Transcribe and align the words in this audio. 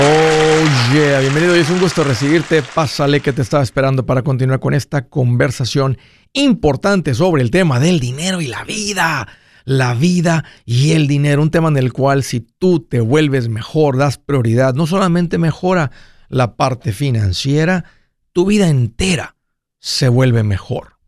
Oh 0.00 0.94
yeah, 0.94 1.18
bienvenido 1.18 1.56
y 1.56 1.58
es 1.58 1.70
un 1.70 1.80
gusto 1.80 2.04
recibirte. 2.04 2.62
Pásale 2.62 3.18
que 3.20 3.32
te 3.32 3.42
estaba 3.42 3.64
esperando 3.64 4.06
para 4.06 4.22
continuar 4.22 4.60
con 4.60 4.72
esta 4.72 5.08
conversación 5.08 5.98
importante 6.34 7.14
sobre 7.14 7.42
el 7.42 7.50
tema 7.50 7.80
del 7.80 7.98
dinero 7.98 8.40
y 8.40 8.46
la 8.46 8.62
vida. 8.62 9.26
La 9.64 9.94
vida 9.94 10.44
y 10.64 10.92
el 10.92 11.08
dinero, 11.08 11.42
un 11.42 11.50
tema 11.50 11.66
en 11.66 11.78
el 11.78 11.92
cual 11.92 12.22
si 12.22 12.38
tú 12.38 12.78
te 12.78 13.00
vuelves 13.00 13.48
mejor, 13.48 13.96
das 13.96 14.18
prioridad, 14.18 14.74
no 14.74 14.86
solamente 14.86 15.36
mejora 15.36 15.90
la 16.28 16.54
parte 16.54 16.92
financiera, 16.92 17.84
tu 18.32 18.46
vida 18.46 18.68
entera 18.68 19.34
se 19.80 20.08
vuelve 20.08 20.44
mejor. 20.44 20.98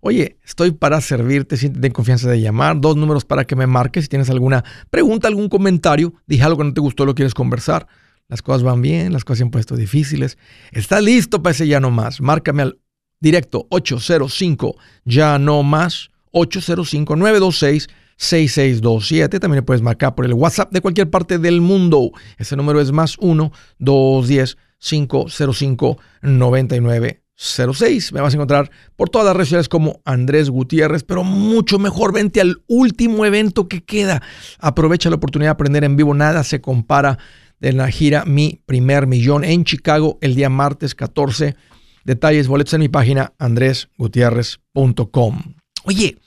Oye, 0.00 0.38
estoy 0.44 0.70
para 0.70 1.00
servirte, 1.00 1.56
siéntete 1.56 1.88
en 1.88 1.92
confianza 1.92 2.30
de 2.30 2.40
llamar, 2.40 2.80
dos 2.80 2.96
números 2.96 3.24
para 3.24 3.44
que 3.44 3.56
me 3.56 3.66
marques 3.66 4.04
si 4.04 4.08
tienes 4.08 4.30
alguna 4.30 4.62
pregunta, 4.88 5.26
algún 5.26 5.48
comentario, 5.48 6.14
dije 6.28 6.44
algo 6.44 6.58
que 6.58 6.64
no 6.64 6.74
te 6.74 6.80
gustó, 6.80 7.04
lo 7.04 7.16
quieres 7.16 7.34
conversar 7.34 7.88
las 8.28 8.42
cosas 8.42 8.62
van 8.62 8.82
bien, 8.82 9.12
las 9.12 9.24
cosas 9.24 9.38
se 9.38 9.44
han 9.44 9.50
puesto 9.50 9.76
difíciles. 9.76 10.38
¿Estás 10.72 11.02
listo 11.02 11.42
para 11.42 11.52
ese 11.52 11.66
ya 11.66 11.80
no 11.80 11.90
más? 11.90 12.20
Márcame 12.20 12.62
al 12.62 12.78
directo 13.20 13.66
805 13.70 14.76
ya 15.04 15.38
no 15.38 15.62
más 15.62 16.10
805 16.32 17.16
926 17.16 17.88
6627. 18.16 19.40
También 19.40 19.58
le 19.58 19.62
puedes 19.62 19.82
marcar 19.82 20.14
por 20.14 20.24
el 20.24 20.34
WhatsApp 20.34 20.72
de 20.72 20.80
cualquier 20.80 21.10
parte 21.10 21.38
del 21.38 21.60
mundo. 21.60 22.10
Ese 22.38 22.56
número 22.56 22.80
es 22.80 22.92
más 22.92 23.16
1 23.18 23.52
210 23.78 24.56
505 24.78 25.98
9906. 26.22 28.12
Me 28.12 28.20
vas 28.20 28.32
a 28.32 28.36
encontrar 28.36 28.70
por 28.96 29.10
todas 29.10 29.26
las 29.26 29.36
redes 29.36 29.48
sociales 29.48 29.68
como 29.68 30.00
Andrés 30.04 30.50
Gutiérrez, 30.50 31.04
pero 31.04 31.24
mucho 31.24 31.78
mejor 31.78 32.12
vente 32.12 32.40
al 32.40 32.62
último 32.66 33.26
evento 33.26 33.68
que 33.68 33.84
queda. 33.84 34.22
Aprovecha 34.58 35.10
la 35.10 35.16
oportunidad 35.16 35.50
de 35.50 35.54
aprender 35.54 35.84
en 35.84 35.96
vivo. 35.96 36.14
Nada 36.14 36.42
se 36.44 36.60
compara 36.60 37.18
de 37.60 37.72
la 37.72 37.90
gira 37.90 38.24
Mi 38.24 38.62
Primer 38.66 39.06
Millón 39.06 39.44
en 39.44 39.64
Chicago 39.64 40.18
el 40.20 40.34
día 40.34 40.48
martes 40.48 40.94
14. 40.94 41.56
Detalles, 42.04 42.48
boletos 42.48 42.74
en 42.74 42.80
mi 42.80 42.88
página 42.88 43.32
andresgutierrez.com. 43.38 45.54
Oye, 45.84 46.18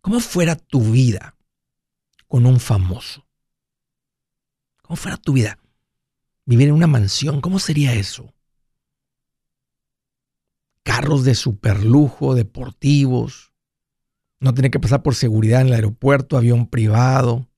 ¿cómo 0.00 0.20
fuera 0.20 0.56
tu 0.56 0.92
vida 0.92 1.36
con 2.28 2.46
un 2.46 2.60
famoso? 2.60 3.26
¿Cómo 4.82 4.96
fuera 4.96 5.16
tu 5.16 5.32
vida? 5.32 5.58
Vivir 6.44 6.68
en 6.68 6.74
una 6.74 6.86
mansión, 6.86 7.40
¿cómo 7.40 7.58
sería 7.58 7.94
eso? 7.94 8.32
Carros 10.82 11.24
de 11.24 11.34
superlujo, 11.34 12.34
deportivos, 12.34 13.52
no 14.40 14.54
tener 14.54 14.70
que 14.70 14.80
pasar 14.80 15.02
por 15.02 15.14
seguridad 15.14 15.60
en 15.60 15.68
el 15.68 15.74
aeropuerto, 15.74 16.36
avión 16.36 16.66
privado, 16.66 17.49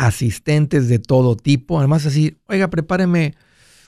asistentes 0.00 0.88
de 0.88 0.98
todo 0.98 1.36
tipo. 1.36 1.78
Además, 1.78 2.06
así, 2.06 2.38
oiga, 2.46 2.70
prepáreme 2.70 3.34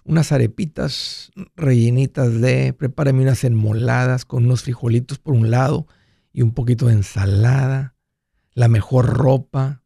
unas 0.05 0.30
arepitas 0.30 1.32
rellenitas 1.56 2.38
de, 2.38 2.74
prepáreme 2.74 3.22
unas 3.22 3.44
enmoladas 3.44 4.27
con 4.27 4.44
unos 4.44 4.62
frijolitos 4.62 5.18
por 5.18 5.33
un 5.33 5.50
lado 5.50 5.86
y 6.30 6.42
un 6.42 6.52
poquito 6.52 6.86
de 6.86 6.92
ensalada, 6.92 7.96
la 8.52 8.68
mejor 8.68 9.06
ropa, 9.06 9.83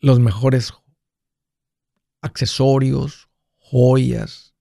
los 0.00 0.20
mejores 0.20 0.72
accesorios, 2.22 3.28
joyas. 3.58 4.54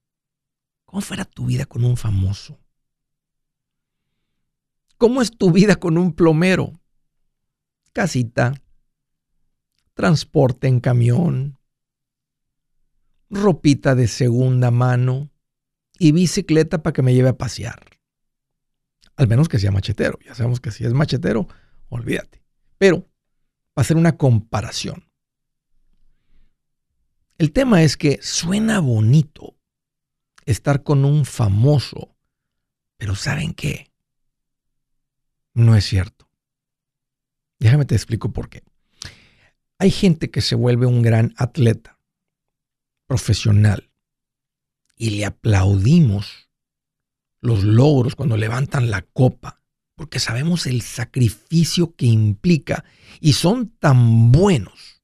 ¿Cómo 0.84 1.00
fuera 1.00 1.24
tu 1.24 1.46
vida 1.46 1.66
con 1.66 1.86
un 1.86 1.96
famoso? 1.96 2.60
¿Cómo 4.98 5.22
es 5.22 5.32
tu 5.32 5.54
vida 5.54 5.78
con 5.78 5.98
un 5.98 6.12
plomero? 6.12 6.82
Casita, 7.94 8.54
transporte 10.00 10.70
en 10.70 10.80
camión, 10.80 11.60
ropita 13.30 13.96
de 13.96 14.08
segunda 14.08 14.72
mano 14.72 15.30
y 16.00 16.14
bicicleta 16.14 16.82
para 16.82 16.94
que 16.94 17.02
me 17.02 17.14
lleve 17.14 17.28
a 17.28 17.38
pasear. 17.38 17.86
Al 19.18 19.28
menos 19.28 19.50
que 19.50 19.60
sea 19.60 19.72
machetero. 19.72 20.18
Ya 20.26 20.36
sabemos 20.36 20.62
que 20.62 20.72
si 20.72 20.86
es 20.86 20.94
machetero, 20.94 21.50
olvídate. 21.90 22.42
Pero, 22.78 23.10
para 23.74 23.82
hacer 23.82 23.98
una 23.98 24.16
comparación. 24.16 25.12
El 27.38 27.52
tema 27.52 27.84
es 27.84 27.98
que 27.98 28.20
suena 28.22 28.80
bonito 28.80 29.58
estar 30.46 30.84
con 30.84 31.04
un 31.04 31.26
famoso, 31.26 32.16
pero 32.96 33.16
¿saben 33.16 33.54
qué? 33.54 33.92
No 35.54 35.76
es 35.76 35.84
cierto. 35.84 36.30
Déjame 37.60 37.84
te 37.84 37.96
explico 37.96 38.32
por 38.32 38.48
qué. 38.48 38.64
Hay 39.82 39.92
gente 39.92 40.30
que 40.30 40.42
se 40.42 40.56
vuelve 40.56 40.86
un 40.86 41.02
gran 41.02 41.34
atleta, 41.38 41.98
profesional, 43.08 43.90
y 44.98 45.12
le 45.12 45.26
aplaudimos 45.26 46.50
los 47.40 47.64
logros 47.64 48.16
cuando 48.16 48.36
levantan 48.36 48.92
la 48.92 49.04
copa, 49.04 49.62
porque 49.96 50.20
sabemos 50.20 50.68
el 50.68 50.82
sacrificio 50.82 51.96
que 51.96 52.08
implica 52.08 52.84
y 53.22 53.34
son 53.34 53.70
tan 53.80 54.34
buenos 54.34 55.02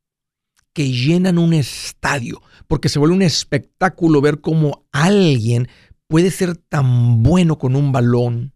que 0.74 0.92
llenan 0.92 1.38
un 1.38 1.54
estadio, 1.54 2.42
porque 2.68 2.90
se 2.90 3.00
vuelve 3.00 3.16
un 3.16 3.22
espectáculo 3.22 4.20
ver 4.20 4.42
cómo 4.42 4.86
alguien 4.92 5.70
puede 6.08 6.32
ser 6.32 6.58
tan 6.58 7.24
bueno 7.24 7.58
con 7.58 7.78
un 7.78 7.94
balón, 7.94 8.52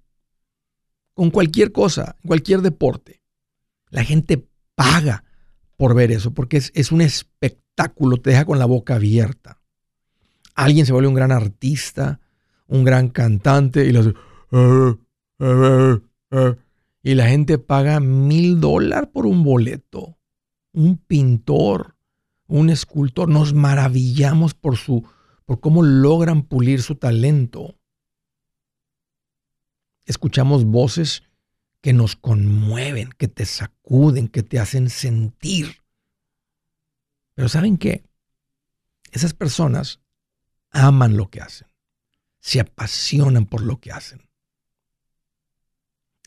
con 1.14 1.32
cualquier 1.32 1.72
cosa, 1.72 2.18
cualquier 2.26 2.62
deporte. 2.62 3.22
La 3.90 4.04
gente 4.04 4.46
paga 4.76 5.24
por 5.80 5.96
ver 5.96 6.12
eso, 6.12 6.34
porque 6.34 6.58
es, 6.58 6.92
un 6.92 7.00
espectáculo, 7.00 8.18
te 8.18 8.32
deja 8.32 8.44
con 8.44 8.60
la 8.60 8.66
boca 8.66 8.96
abierta. 8.96 9.62
Alguien 10.54 10.86
se 10.86 10.92
vuelve 10.92 11.08
un 11.08 11.14
gran 11.14 11.32
artista, 11.32 12.20
un 12.68 12.84
gran 12.84 13.08
cantante 13.08 13.90
y, 13.90 13.96
ah, 13.96 14.98
ah, 15.40 16.00
ah, 16.32 16.56
y 17.02 17.16
la 17.16 17.30
gente 17.30 17.60
paga 17.60 18.02
mil 18.02 18.60
dólares 18.60 19.10
por 19.14 19.26
un 19.26 19.46
boleto. 19.46 20.18
Un 20.74 20.98
pintor, 20.98 21.96
un 22.48 22.70
escultor, 22.70 23.30
nos 23.30 23.54
maravillamos 23.54 24.56
por 24.56 24.76
su, 24.76 25.06
por 25.46 25.62
cómo 25.62 25.82
logran 25.82 26.44
pulir 26.44 26.82
su 26.82 26.96
talento. 26.96 27.78
Escuchamos 30.06 30.66
voces 30.66 31.24
que 31.82 31.94
nos 31.94 32.16
conmueven, 32.16 33.10
que 33.18 33.28
te 33.28 33.46
sacuden, 33.46 34.28
que 34.28 34.44
te 34.44 34.60
hacen 34.60 34.90
sentir. 34.90 35.84
Pero 37.36 37.48
¿saben 37.48 37.78
qué? 37.78 38.04
Esas 39.12 39.34
personas 39.34 40.02
aman 40.72 41.18
lo 41.18 41.30
que 41.30 41.42
hacen, 41.42 41.68
se 42.40 42.60
apasionan 42.60 43.46
por 43.46 43.62
lo 43.62 43.80
que 43.80 43.92
hacen. 43.92 44.30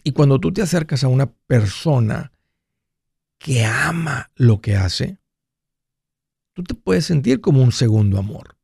Y 0.04 0.12
cuando 0.12 0.40
tú 0.40 0.52
te 0.52 0.62
acercas 0.62 1.04
a 1.04 1.08
una 1.08 1.26
persona 1.26 2.32
que 3.38 3.64
ama 3.64 4.30
lo 4.34 4.60
que 4.60 4.76
hace, 4.76 5.18
tú 6.54 6.64
te 6.64 6.74
puedes 6.74 7.06
sentir 7.06 7.40
como 7.40 7.62
un 7.62 7.72
segundo 7.72 8.18
amor. 8.18 8.56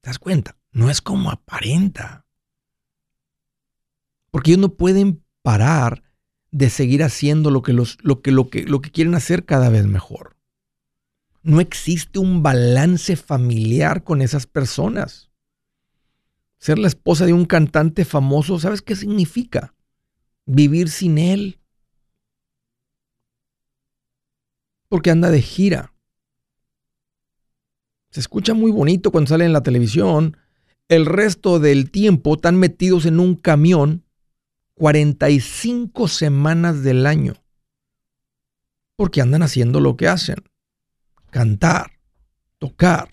¿Te 0.00 0.10
das 0.10 0.18
cuenta? 0.18 0.56
No 0.72 0.90
es 0.90 1.00
como 1.00 1.30
aparenta. 1.30 2.26
Porque 4.30 4.52
ellos 4.52 4.60
no 4.60 4.74
pueden 4.74 5.22
parar 5.42 6.02
de 6.50 6.70
seguir 6.70 7.02
haciendo 7.02 7.50
lo 7.50 7.62
que, 7.62 7.72
los, 7.72 7.98
lo, 8.02 8.22
que, 8.22 8.32
lo, 8.32 8.48
que, 8.48 8.64
lo 8.64 8.80
que 8.80 8.90
quieren 8.90 9.14
hacer 9.14 9.44
cada 9.44 9.68
vez 9.68 9.86
mejor. 9.86 10.36
No 11.42 11.60
existe 11.60 12.18
un 12.18 12.42
balance 12.42 13.16
familiar 13.16 14.04
con 14.04 14.20
esas 14.20 14.46
personas. 14.46 15.30
Ser 16.58 16.78
la 16.78 16.88
esposa 16.88 17.24
de 17.24 17.32
un 17.32 17.46
cantante 17.46 18.04
famoso, 18.04 18.58
¿sabes 18.58 18.82
qué 18.82 18.94
significa? 18.94 19.74
Vivir 20.44 20.90
sin 20.90 21.16
él. 21.16 21.60
Porque 24.88 25.10
anda 25.10 25.30
de 25.30 25.40
gira. 25.40 25.94
Se 28.10 28.20
escucha 28.20 28.54
muy 28.54 28.72
bonito 28.72 29.12
cuando 29.12 29.28
sale 29.28 29.44
en 29.44 29.52
la 29.52 29.62
televisión. 29.62 30.36
El 30.88 31.06
resto 31.06 31.60
del 31.60 31.90
tiempo 31.90 32.34
están 32.34 32.56
metidos 32.56 33.06
en 33.06 33.20
un 33.20 33.36
camión 33.36 34.04
45 34.80 36.08
semanas 36.08 36.82
del 36.82 37.04
año. 37.04 37.34
Porque 38.96 39.20
andan 39.20 39.42
haciendo 39.42 39.78
lo 39.78 39.98
que 39.98 40.08
hacen. 40.08 40.36
Cantar, 41.28 42.00
tocar. 42.56 43.10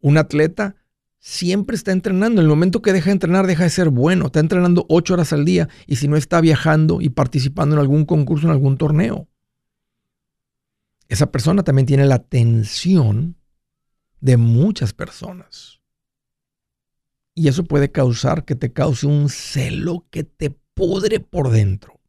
Un 0.00 0.18
atleta 0.18 0.74
siempre 1.20 1.76
está 1.76 1.92
entrenando. 1.92 2.40
En 2.40 2.46
el 2.46 2.50
momento 2.50 2.82
que 2.82 2.92
deja 2.92 3.06
de 3.06 3.12
entrenar, 3.12 3.46
deja 3.46 3.62
de 3.62 3.70
ser 3.70 3.90
bueno. 3.90 4.26
Está 4.26 4.40
entrenando 4.40 4.86
ocho 4.88 5.14
horas 5.14 5.32
al 5.32 5.44
día 5.44 5.68
y 5.86 5.94
si 5.94 6.08
no 6.08 6.16
está 6.16 6.40
viajando 6.40 7.00
y 7.00 7.10
participando 7.10 7.76
en 7.76 7.80
algún 7.80 8.04
concurso, 8.04 8.48
en 8.48 8.52
algún 8.54 8.76
torneo. 8.76 9.28
Esa 11.06 11.30
persona 11.30 11.62
también 11.62 11.86
tiene 11.86 12.06
la 12.06 12.16
atención 12.16 13.36
de 14.20 14.36
muchas 14.36 14.92
personas. 14.94 15.80
Y 17.36 17.46
eso 17.46 17.62
puede 17.62 17.92
causar 17.92 18.44
que 18.44 18.56
te 18.56 18.72
cause 18.72 19.06
un 19.06 19.28
celo 19.28 20.08
que 20.10 20.24
te 20.24 20.58
pudre 20.78 21.18
por 21.18 21.50
dentro. 21.50 22.00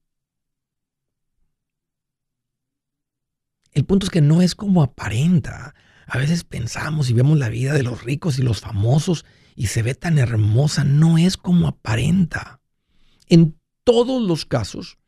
El 3.72 3.84
punto 3.84 4.06
es 4.06 4.12
que 4.12 4.22
no 4.22 4.44
es 4.44 4.54
como 4.54 4.84
aparenta. 4.84 5.74
A 6.06 6.20
veces 6.20 6.44
pensamos 6.44 7.10
y 7.10 7.14
vemos 7.14 7.40
la 7.40 7.50
vida 7.50 7.74
de 7.74 7.82
los 7.82 8.04
ricos 8.04 8.38
y 8.38 8.44
los 8.44 8.62
famosos 8.62 9.26
y 9.56 9.68
se 9.68 9.82
ve 9.82 9.96
tan 9.96 10.20
hermosa, 10.20 10.84
no 10.84 11.18
es 11.18 11.36
como 11.36 11.68
aparenta. 11.68 12.62
En 13.28 13.60
todos 13.84 14.22
los 14.22 14.46
casos, 14.46 15.00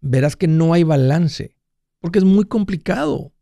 verás 0.00 0.36
que 0.36 0.46
no 0.46 0.74
hay 0.74 0.82
balance, 0.82 1.56
porque 2.00 2.18
es 2.18 2.24
muy 2.24 2.44
complicado. 2.44 3.32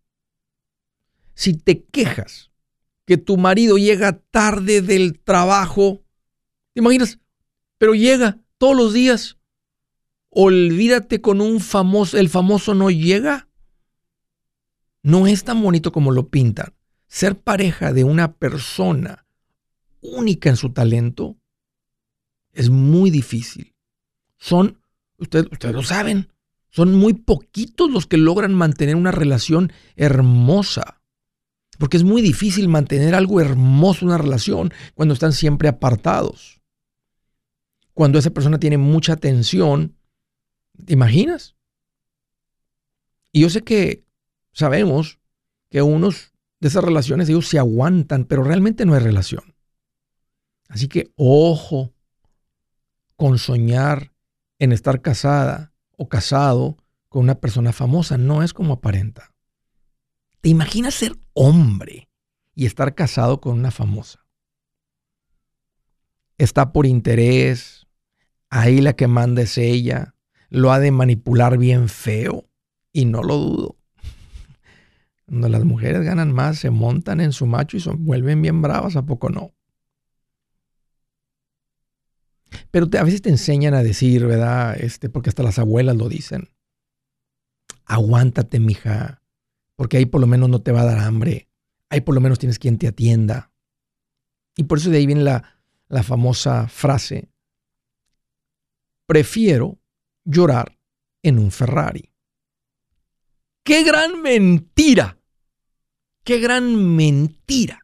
Si 1.35 1.55
te 1.55 1.85
quejas 1.85 2.53
que 3.07 3.17
tu 3.17 3.37
marido 3.37 3.77
llega 3.77 4.21
tarde 4.31 4.83
del 4.83 5.19
trabajo, 5.19 6.05
¿te 6.75 6.81
imaginas? 6.81 7.19
Pero 7.79 7.95
llega 7.95 8.46
todos 8.59 8.77
los 8.77 8.93
días. 8.93 9.37
Olvídate 10.31 11.21
con 11.21 11.41
un 11.41 11.61
famoso, 11.61 12.19
el 12.19 12.29
famoso 12.29 12.75
no 12.75 12.91
llega. 12.91 13.49
No 15.03 15.27
es 15.27 15.45
tan 15.45 15.63
bonito 15.63 15.93
como 15.93 16.11
lo 16.11 16.29
pintan. 16.29 16.75
Ser 17.07 17.39
pareja 17.39 17.93
de 17.93 18.05
una 18.05 18.35
persona 18.35 19.27
única 20.01 20.51
en 20.51 20.57
su 20.57 20.71
talento 20.73 21.37
es 22.53 22.71
muy 22.71 23.11
difícil. 23.11 23.75
Son, 24.37 24.81
ustedes, 25.19 25.47
ustedes 25.51 25.75
lo 25.75 25.83
saben, 25.83 26.29
son 26.71 26.95
muy 26.95 27.15
poquitos 27.15 27.91
los 27.91 28.07
que 28.07 28.17
logran 28.19 28.53
mantener 28.53 28.97
una 28.97 29.13
relación 29.13 29.73
hermosa. 29.95 31.01
Porque 31.79 31.97
es 31.97 32.05
muy 32.05 32.23
difícil 32.23 32.69
mantener 32.69 33.15
algo 33.15 33.41
hermoso, 33.41 34.05
una 34.05 34.19
relación, 34.19 34.73
cuando 34.95 35.15
están 35.15 35.33
siempre 35.33 35.69
apartados. 35.69 36.56
Cuando 37.97 38.19
esa 38.19 38.29
persona 38.29 38.59
tiene 38.59 38.77
mucha 38.77 39.15
atención, 39.15 39.97
¿te 40.85 40.93
imaginas? 40.93 41.57
Y 43.33 43.41
yo 43.41 43.49
sé 43.49 43.63
que 43.63 44.05
sabemos 44.53 45.19
que 45.71 45.81
unos 45.81 46.35
de 46.61 46.69
esas 46.69 46.85
relaciones 46.85 47.27
ellos 47.31 47.49
se 47.49 47.59
aguantan, 47.59 48.27
pero 48.27 48.45
realmente 48.45 48.85
no 48.85 48.93
hay 48.93 49.01
relación. 49.01 49.55
Así 50.69 50.89
que 50.89 51.11
ojo 51.17 51.95
con 53.17 53.39
soñar 53.39 54.13
en 54.59 54.73
estar 54.73 55.01
casada 55.01 55.73
o 55.97 56.11
casado 56.11 56.77
con 57.09 57.23
una 57.23 57.41
persona 57.41 57.73
famosa. 57.73 58.19
No 58.19 58.43
es 58.43 58.53
como 58.53 58.75
aparenta. 58.75 59.35
¿Te 60.43 60.51
imaginas 60.51 60.93
ser 60.93 61.17
hombre 61.33 62.11
y 62.55 62.67
estar 62.67 62.95
casado 62.95 63.41
con 63.41 63.55
una 63.59 63.71
famosa? 63.71 64.27
Está 66.37 66.75
por 66.75 66.85
interés, 66.85 67.86
ahí 68.51 68.81
la 68.81 68.95
que 68.95 69.07
manda 69.07 69.43
es 69.43 69.59
ella, 69.59 70.15
lo 70.49 70.73
ha 70.73 70.79
de 70.79 70.91
manipular 70.91 71.59
bien 71.59 71.89
feo 71.89 72.49
y 72.93 73.05
no 73.05 73.23
lo 73.23 73.37
dudo. 73.37 73.77
Cuando 75.27 75.49
las 75.49 75.65
mujeres 75.65 76.03
ganan 76.03 76.33
más, 76.33 76.59
se 76.59 76.71
montan 76.71 77.21
en 77.21 77.33
su 77.33 77.47
macho 77.47 77.77
y 77.77 77.81
se 77.81 77.91
vuelven 77.91 78.43
bien 78.43 78.63
bravas, 78.63 78.97
¿a 78.97 79.05
poco 79.05 79.29
no? 79.29 79.53
Pero 82.71 82.89
a 82.99 83.03
veces 83.03 83.23
te 83.23 83.31
enseñan 83.31 83.75
a 83.75 83.83
decir, 83.83 84.25
¿verdad? 84.25 84.77
Este, 84.79 85.09
porque 85.09 85.31
hasta 85.31 85.43
las 85.43 85.59
abuelas 85.59 85.97
lo 85.97 86.09
dicen. 86.09 86.49
Aguántate, 87.85 88.61
mija 88.61 89.21
porque 89.77 89.99
ahí 89.99 90.07
por 90.07 90.21
lo 90.21 90.27
menos 90.27 90.49
no 90.49 90.61
te 90.61 90.73
va 90.73 90.81
a 90.81 90.87
dar 90.87 90.99
hambre, 90.99 91.49
ahí 91.91 92.01
por 92.01 92.15
lo 92.15 92.21
menos 92.21 92.39
tienes 92.39 92.59
quien 92.59 92.79
te 92.79 92.89
atienda. 92.89 93.53
Y 94.57 94.65
por 94.65 94.79
eso 94.79 94.91
de 94.91 94.97
ahí 94.97 95.07
viene 95.07 95.23
la, 95.23 95.61
la 95.89 96.03
famosa 96.03 96.67
frase, 96.67 97.29
prefiero 99.07 99.79
llorar 100.25 100.79
en 101.23 101.39
un 101.39 101.51
Ferrari. 101.51 102.13
¡Qué 103.63 103.83
gran 103.83 104.23
mentira! 104.23 105.19
¡Qué 106.25 106.39
gran 106.39 106.97
mentira! 106.97 107.81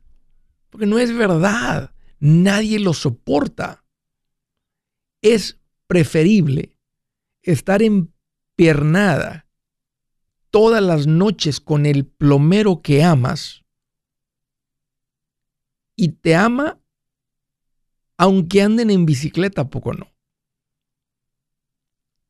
Porque 0.71 0.87
no 0.87 0.99
es 0.99 1.15
verdad. 1.15 1.95
Nadie 2.19 2.79
lo 2.79 2.95
soporta. 2.95 3.85
Es 5.21 5.61
preferible 5.87 6.79
estar 7.43 7.83
empiernada 7.83 9.49
todas 10.51 10.83
las 10.83 11.07
noches 11.07 11.61
con 11.61 11.87
el 11.87 12.07
plomero 12.07 12.83
que 12.83 13.03
amas 13.03 13.65
y 15.97 16.09
te 16.09 16.35
ama 16.35 16.79
aunque 18.17 18.63
anden 18.63 18.91
en 18.91 19.05
bicicleta, 19.05 19.69
poco 19.69 19.95
no. 19.95 20.12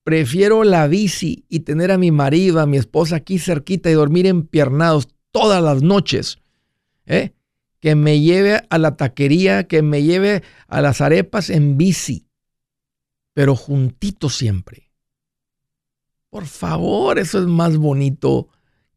Prefiero 0.04 0.64
la 0.64 0.88
bici 0.88 1.44
y 1.48 1.60
tener 1.60 1.92
a 1.92 1.98
mi 1.98 2.10
marido, 2.10 2.60
a 2.60 2.66
mi 2.66 2.76
esposa 2.76 3.16
aquí 3.16 3.38
cerquita 3.38 3.90
y 3.90 3.94
dormir 3.94 4.26
empiernados 4.26 5.08
todas 5.30 5.62
las 5.62 5.82
noches. 5.82 6.38
¿eh? 7.06 7.34
Que 7.78 7.94
me 7.94 8.20
lleve 8.20 8.62
a 8.68 8.78
la 8.78 8.96
taquería, 8.96 9.68
que 9.68 9.82
me 9.82 10.02
lleve 10.02 10.42
a 10.66 10.80
las 10.80 11.00
arepas 11.00 11.50
en 11.50 11.78
bici, 11.78 12.26
pero 13.32 13.54
juntito 13.54 14.28
siempre. 14.28 14.90
Por 16.30 16.46
favor, 16.46 17.18
eso 17.18 17.38
es 17.38 17.46
más 17.46 17.76
bonito 17.76 18.48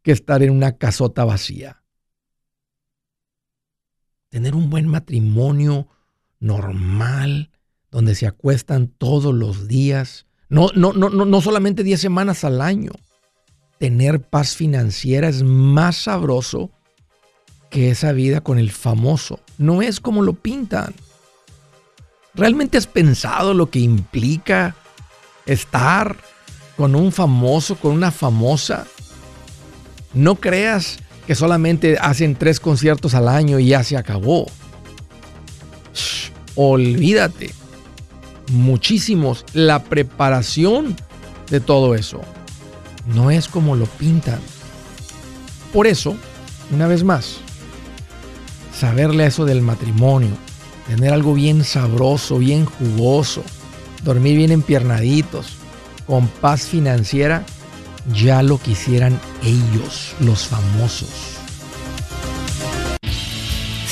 que 0.01 0.11
estar 0.11 0.41
en 0.41 0.51
una 0.51 0.77
casota 0.77 1.25
vacía. 1.25 1.83
Tener 4.29 4.55
un 4.55 4.69
buen 4.69 4.87
matrimonio 4.87 5.87
normal, 6.39 7.51
donde 7.91 8.15
se 8.15 8.27
acuestan 8.27 8.87
todos 8.87 9.33
los 9.33 9.67
días, 9.67 10.25
no, 10.73 10.93
no, 10.93 11.09
no, 11.09 11.25
no 11.25 11.41
solamente 11.41 11.83
10 11.83 11.99
semanas 11.99 12.43
al 12.43 12.61
año. 12.61 12.91
Tener 13.79 14.21
paz 14.21 14.55
financiera 14.55 15.27
es 15.27 15.43
más 15.43 15.95
sabroso 15.97 16.71
que 17.69 17.91
esa 17.91 18.11
vida 18.11 18.41
con 18.41 18.57
el 18.57 18.71
famoso. 18.71 19.39
No 19.57 19.81
es 19.81 19.99
como 19.99 20.21
lo 20.21 20.33
pintan. 20.33 20.93
¿Realmente 22.33 22.77
has 22.77 22.87
pensado 22.87 23.53
lo 23.53 23.69
que 23.69 23.79
implica 23.79 24.75
estar 25.45 26.17
con 26.75 26.95
un 26.95 27.11
famoso, 27.11 27.75
con 27.75 27.91
una 27.91 28.11
famosa. 28.11 28.85
No 30.13 30.35
creas 30.35 30.97
que 31.27 31.35
solamente 31.35 31.97
hacen 31.99 32.35
tres 32.35 32.59
conciertos 32.59 33.13
al 33.15 33.27
año 33.27 33.59
y 33.59 33.67
ya 33.67 33.83
se 33.83 33.97
acabó. 33.97 34.47
olvídate. 36.55 37.51
Muchísimos. 38.51 39.45
La 39.53 39.83
preparación 39.83 40.95
de 41.49 41.59
todo 41.59 41.95
eso 41.95 42.21
no 43.13 43.31
es 43.31 43.47
como 43.47 43.75
lo 43.75 43.85
pintan. 43.85 44.39
Por 45.73 45.87
eso, 45.87 46.15
una 46.71 46.87
vez 46.87 47.03
más, 47.03 47.37
saberle 48.77 49.25
eso 49.25 49.45
del 49.45 49.61
matrimonio, 49.61 50.31
tener 50.87 51.13
algo 51.13 51.33
bien 51.33 51.63
sabroso, 51.63 52.37
bien 52.37 52.65
jugoso, 52.65 53.43
dormir 54.03 54.37
bien 54.37 54.51
empiernaditos, 54.51 55.57
con 56.07 56.27
paz 56.27 56.63
financiera, 56.63 57.45
ya 58.13 58.43
lo 58.43 58.59
quisieran 58.59 59.19
ellos, 59.43 60.13
los 60.19 60.45
famosos. 60.45 61.34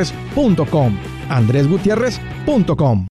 andresgutierrez.com. 0.00 0.96
andresgutierrez.com. 1.28 3.06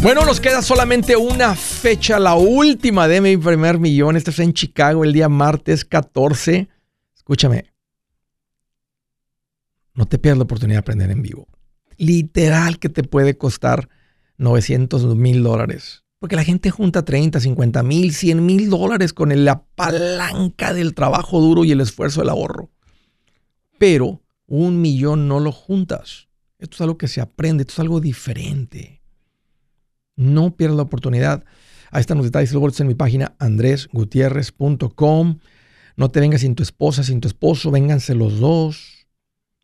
Bueno, 0.00 0.24
nos 0.24 0.40
queda 0.40 0.62
solamente 0.62 1.16
una 1.16 1.56
fecha, 1.56 2.20
la 2.20 2.34
última 2.34 3.08
de 3.08 3.20
mi 3.20 3.36
primer 3.36 3.78
millón. 3.80 4.16
Este 4.16 4.30
es 4.30 4.38
en 4.38 4.52
Chicago 4.52 5.02
el 5.02 5.12
día 5.12 5.28
martes 5.28 5.84
14. 5.84 6.68
Escúchame, 7.16 7.72
no 9.94 10.06
te 10.06 10.16
pierdas 10.16 10.38
la 10.38 10.44
oportunidad 10.44 10.76
de 10.76 10.80
aprender 10.80 11.10
en 11.10 11.20
vivo. 11.20 11.47
Literal 11.98 12.78
que 12.78 12.88
te 12.88 13.02
puede 13.02 13.36
costar 13.36 13.88
900 14.38 15.16
mil 15.16 15.42
dólares. 15.42 16.04
Porque 16.20 16.36
la 16.36 16.44
gente 16.44 16.70
junta 16.70 17.04
30, 17.04 17.40
50 17.40 17.82
mil, 17.82 18.12
100 18.12 18.44
mil 18.44 18.70
dólares 18.70 19.12
con 19.12 19.44
la 19.44 19.64
palanca 19.74 20.72
del 20.72 20.94
trabajo 20.94 21.40
duro 21.40 21.64
y 21.64 21.72
el 21.72 21.80
esfuerzo 21.80 22.20
del 22.20 22.30
ahorro. 22.30 22.70
Pero 23.78 24.22
un 24.46 24.80
millón 24.80 25.28
no 25.28 25.38
lo 25.38 25.52
juntas. 25.52 26.28
Esto 26.58 26.76
es 26.76 26.80
algo 26.80 26.98
que 26.98 27.06
se 27.06 27.20
aprende, 27.20 27.62
esto 27.62 27.74
es 27.74 27.80
algo 27.80 28.00
diferente. 28.00 29.00
No 30.16 30.56
pierdas 30.56 30.76
la 30.76 30.82
oportunidad. 30.82 31.44
Ahí 31.90 32.00
están 32.00 32.18
los 32.18 32.26
detalles 32.26 32.52
en 32.80 32.88
mi 32.88 32.94
página 32.94 33.36
andresgutierrez.com. 33.38 35.38
No 35.96 36.10
te 36.10 36.20
vengas 36.20 36.40
sin 36.40 36.56
tu 36.56 36.64
esposa, 36.64 37.04
sin 37.04 37.20
tu 37.20 37.28
esposo, 37.28 37.70
vénganse 37.70 38.14
los 38.14 38.40
dos 38.40 38.97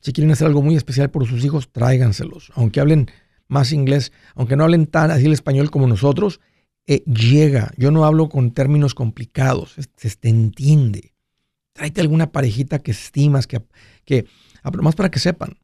si 0.05 0.13
quieren 0.13 0.31
hacer 0.31 0.47
algo 0.47 0.61
muy 0.61 0.77
especial 0.77 1.11
por 1.11 1.27
sus 1.27 1.43
hijos, 1.47 1.73
tráiganselos. 1.73 2.53
Aunque 2.55 2.79
hablen 2.79 3.11
más 3.49 3.73
inglés, 3.73 4.13
aunque 4.35 4.55
no 4.55 4.65
hablen 4.65 4.87
tan 4.87 5.11
así 5.11 5.25
el 5.25 5.33
español 5.33 5.71
como 5.71 5.87
nosotros, 5.87 6.41
eh, 6.87 7.03
llega. 7.07 7.73
Yo 7.79 7.91
no 7.91 8.05
hablo 8.05 8.29
con 8.29 8.51
términos 8.51 8.95
complicados, 8.95 9.77
se, 9.97 10.11
te 10.11 10.29
entiende. 10.29 11.15
Tráete 11.73 12.03
alguna 12.03 12.33
parejita 12.33 12.81
que 12.81 12.91
estimas, 12.91 13.47
que, 13.47 13.63
que, 14.05 14.27
ah, 14.63 14.71
más 14.83 14.95
para 14.95 15.11
que 15.11 15.19
sepan, 15.19 15.57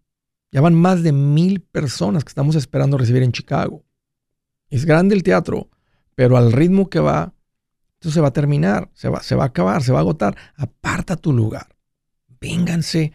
ya 0.51 0.63
van 0.63 0.75
más 0.75 1.03
de 1.03 1.13
mil 1.13 1.61
personas 1.61 2.25
que 2.25 2.31
estamos 2.31 2.57
esperando 2.57 2.97
recibir 2.97 3.23
en 3.23 3.33
Chicago. 3.33 3.85
Es 4.71 4.87
grande 4.87 5.15
el 5.15 5.23
teatro, 5.23 5.69
pero 6.15 6.39
al 6.39 6.53
ritmo 6.53 6.89
que 6.89 7.01
va, 7.01 7.35
esto 7.93 8.11
se 8.11 8.23
va 8.23 8.29
a 8.29 8.33
terminar, 8.33 8.89
se 8.95 9.11
va, 9.11 9.23
se 9.23 9.35
va 9.35 9.43
a 9.43 9.49
acabar, 9.49 9.83
se 9.83 9.93
va 9.93 9.99
a 9.99 10.01
agotar. 10.01 10.35
Aparta 10.57 11.17
tu 11.17 11.31
lugar. 11.31 11.77
Vénganse 12.41 13.13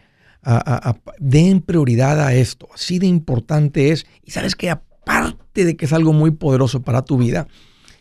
den 1.18 1.60
prioridad 1.60 2.20
a 2.20 2.34
esto. 2.34 2.68
Así 2.74 2.98
de 2.98 3.06
importante 3.06 3.90
es. 3.90 4.06
Y 4.22 4.30
sabes 4.30 4.54
que 4.54 4.70
aparte 4.70 5.64
de 5.64 5.76
que 5.76 5.86
es 5.86 5.92
algo 5.92 6.12
muy 6.12 6.30
poderoso 6.30 6.82
para 6.82 7.02
tu 7.02 7.18
vida, 7.18 7.48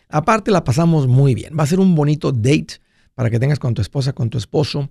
aparte 0.09 0.51
la 0.51 0.63
pasamos 0.63 1.07
muy 1.07 1.33
bien. 1.35 1.57
Va 1.57 1.63
a 1.63 1.67
ser 1.67 1.79
un 1.79 1.95
bonito 1.95 2.31
date 2.31 2.79
para 3.15 3.29
que 3.29 3.39
tengas 3.39 3.59
con 3.59 3.73
tu 3.73 3.81
esposa, 3.81 4.13
con 4.13 4.29
tu 4.29 4.37
esposo 4.37 4.89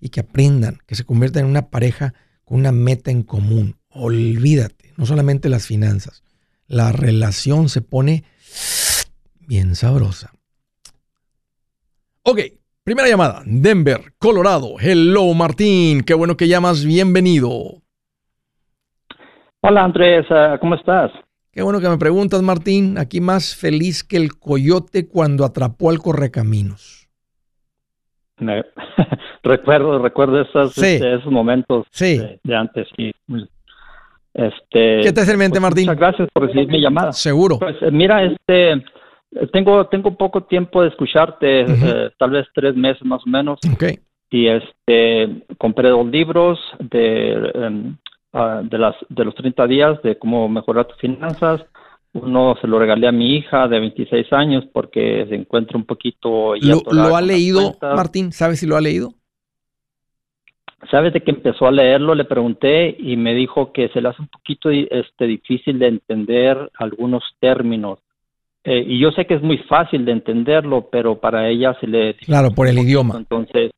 y 0.00 0.10
que 0.10 0.20
aprendan, 0.20 0.78
que 0.86 0.94
se 0.94 1.04
conviertan 1.04 1.44
en 1.44 1.50
una 1.50 1.70
pareja 1.70 2.14
con 2.44 2.58
una 2.58 2.72
meta 2.72 3.10
en 3.10 3.22
común. 3.22 3.76
Olvídate, 3.88 4.92
no 4.96 5.06
solamente 5.06 5.48
las 5.48 5.66
finanzas. 5.66 6.22
La 6.66 6.92
relación 6.92 7.68
se 7.68 7.82
pone 7.82 8.24
bien 9.40 9.74
sabrosa. 9.74 10.32
Ok, 12.22 12.40
Primera 12.84 13.08
llamada, 13.08 13.42
Denver, 13.46 14.00
Colorado. 14.18 14.74
Hello, 14.80 15.32
Martín. 15.34 16.02
Qué 16.02 16.14
bueno 16.14 16.36
que 16.36 16.48
llamas. 16.48 16.84
Bienvenido. 16.84 17.80
Hola, 19.60 19.84
Andrés. 19.84 20.26
Ah, 20.30 20.56
¿Cómo 20.60 20.74
estás? 20.74 21.12
Qué 21.52 21.62
bueno 21.62 21.80
que 21.80 21.88
me 21.88 21.96
preguntas, 21.96 22.42
Martín. 22.42 22.98
Aquí 22.98 23.20
más 23.20 23.54
feliz 23.54 24.02
que 24.02 24.16
el 24.16 24.36
coyote 24.36 25.06
cuando 25.06 25.44
atrapó 25.44 25.90
al 25.90 26.00
correcaminos. 26.00 27.08
recuerdo, 29.44 30.00
recuerdo 30.00 30.40
esos, 30.40 30.76
este, 30.76 31.14
esos 31.14 31.30
momentos 31.30 31.86
De, 32.00 32.40
antes. 32.52 32.88
Este, 34.34 35.00
¿Qué 35.02 35.12
te 35.12 35.20
hace 35.20 35.30
en 35.30 35.38
mente, 35.38 35.60
pues, 35.60 35.62
Martín? 35.62 35.86
Muchas 35.86 36.00
gracias 36.00 36.28
por 36.32 36.46
recibir 36.46 36.66
mi 36.66 36.80
llamada. 36.80 37.12
Seguro. 37.12 37.60
Pues 37.60 37.76
eh, 37.80 37.92
mira, 37.92 38.24
este 38.24 38.82
tengo, 39.52 39.86
tengo 39.86 40.16
poco 40.16 40.42
tiempo 40.42 40.82
de 40.82 40.88
escucharte, 40.88 41.62
eh, 41.62 42.10
tal 42.18 42.30
vez 42.30 42.46
tres 42.54 42.74
meses 42.76 43.04
más 43.04 43.22
o 43.26 43.30
menos. 43.30 43.58
Okay. 43.74 43.98
Y 44.30 44.48
este, 44.48 45.44
compré 45.58 45.90
dos 45.90 46.06
libros 46.06 46.58
de, 46.78 47.94
ah, 48.32 48.62
de, 48.64 48.78
las, 48.78 48.96
de 49.08 49.24
los 49.24 49.34
30 49.34 49.66
días 49.66 50.02
de 50.02 50.18
cómo 50.18 50.48
mejorar 50.48 50.86
tus 50.86 50.98
finanzas. 50.98 51.62
Uno 52.14 52.56
se 52.60 52.66
lo 52.66 52.78
regalé 52.78 53.08
a 53.08 53.12
mi 53.12 53.36
hija 53.36 53.68
de 53.68 53.80
26 53.80 54.32
años 54.32 54.64
porque 54.72 55.26
se 55.28 55.34
encuentra 55.34 55.78
un 55.78 55.84
poquito... 55.84 56.54
¿Lo, 56.56 56.82
¿lo 56.90 57.16
ha 57.16 57.22
leído, 57.22 57.76
Martín? 57.80 58.32
¿Sabes 58.32 58.60
si 58.60 58.66
lo 58.66 58.76
ha 58.76 58.80
leído? 58.80 59.14
sabes 60.90 61.12
de 61.12 61.20
que 61.20 61.30
empezó 61.30 61.66
a 61.66 61.72
leerlo, 61.72 62.14
le 62.14 62.24
pregunté 62.24 62.94
y 62.98 63.16
me 63.16 63.34
dijo 63.34 63.72
que 63.72 63.88
se 63.90 64.00
le 64.00 64.08
hace 64.08 64.22
un 64.22 64.28
poquito 64.28 64.70
este, 64.70 65.26
difícil 65.26 65.78
de 65.78 65.88
entender 65.88 66.70
algunos 66.74 67.22
términos. 67.40 68.00
Eh, 68.64 68.84
y 68.86 69.00
yo 69.00 69.10
sé 69.10 69.26
que 69.26 69.34
es 69.34 69.42
muy 69.42 69.58
fácil 69.58 70.04
de 70.04 70.12
entenderlo, 70.12 70.88
pero 70.90 71.18
para 71.18 71.48
ella 71.48 71.76
se 71.80 71.86
le... 71.86 72.14
Claro, 72.16 72.52
por 72.52 72.68
el 72.68 72.78
idioma. 72.78 73.16
Entonces... 73.16 73.70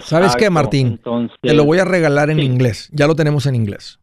¿Sabes 0.00 0.34
qué, 0.36 0.48
Martín? 0.50 0.98
Te 1.42 1.54
lo 1.54 1.64
voy 1.64 1.78
a 1.78 1.84
regalar 1.84 2.30
en 2.30 2.40
inglés. 2.40 2.90
Ya 2.92 3.06
lo 3.06 3.14
tenemos 3.14 3.46
en 3.46 3.54
inglés. 3.54 4.00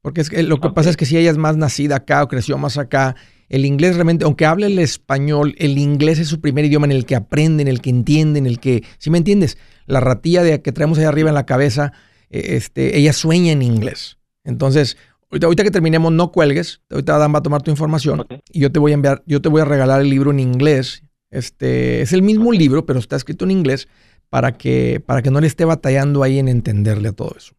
Porque 0.00 0.20
es 0.20 0.30
que 0.30 0.42
lo 0.42 0.58
que 0.58 0.70
pasa 0.70 0.90
es 0.90 0.96
que 0.96 1.04
si 1.04 1.18
ella 1.18 1.30
es 1.30 1.36
más 1.36 1.56
nacida 1.56 1.96
acá 1.96 2.22
o 2.22 2.28
creció 2.28 2.56
más 2.56 2.78
acá, 2.78 3.16
el 3.48 3.64
inglés 3.64 3.96
realmente, 3.96 4.24
aunque 4.24 4.46
hable 4.46 4.66
el 4.66 4.78
español, 4.78 5.54
el 5.58 5.76
inglés 5.76 6.18
es 6.18 6.28
su 6.28 6.40
primer 6.40 6.64
idioma 6.64 6.86
en 6.86 6.92
el 6.92 7.04
que 7.04 7.16
aprende, 7.16 7.62
en 7.62 7.68
el 7.68 7.80
que 7.80 7.90
entiende, 7.90 8.38
en 8.38 8.46
el 8.46 8.60
que, 8.60 8.84
si 8.98 9.10
me 9.10 9.18
entiendes, 9.18 9.58
la 9.86 10.00
ratilla 10.00 10.42
de 10.42 10.62
que 10.62 10.72
traemos 10.72 10.98
ahí 10.98 11.04
arriba 11.04 11.30
en 11.30 11.34
la 11.34 11.46
cabeza, 11.46 11.92
eh, 12.30 12.56
este, 12.56 12.96
ella 12.96 13.12
sueña 13.12 13.52
en 13.52 13.62
inglés. 13.62 14.18
Entonces, 14.44 14.96
Ahorita, 15.30 15.62
que 15.62 15.70
terminemos, 15.70 16.10
no 16.12 16.32
cuelgues. 16.32 16.82
Ahorita 16.90 17.16
Adam 17.16 17.34
va 17.34 17.38
a 17.38 17.42
tomar 17.42 17.62
tu 17.62 17.70
información 17.70 18.24
y 18.50 18.60
yo 18.60 18.72
te 18.72 18.78
voy 18.78 18.92
a 18.92 18.94
enviar, 18.94 19.22
yo 19.26 19.42
te 19.42 19.48
voy 19.48 19.60
a 19.60 19.66
regalar 19.66 20.00
el 20.00 20.08
libro 20.08 20.30
en 20.30 20.40
inglés. 20.40 21.04
Este 21.30 22.00
es 22.00 22.12
el 22.12 22.22
mismo 22.22 22.52
libro, 22.52 22.86
pero 22.86 22.98
está 22.98 23.16
escrito 23.16 23.44
en 23.44 23.50
inglés 23.50 23.88
para 24.30 24.52
que, 24.52 25.02
para 25.06 25.20
que 25.22 25.30
no 25.30 25.40
le 25.40 25.46
esté 25.46 25.64
batallando 25.64 26.22
ahí 26.22 26.38
en 26.38 26.48
entenderle 26.48 27.08
a 27.08 27.12
todo 27.12 27.32
eso. 27.36 27.54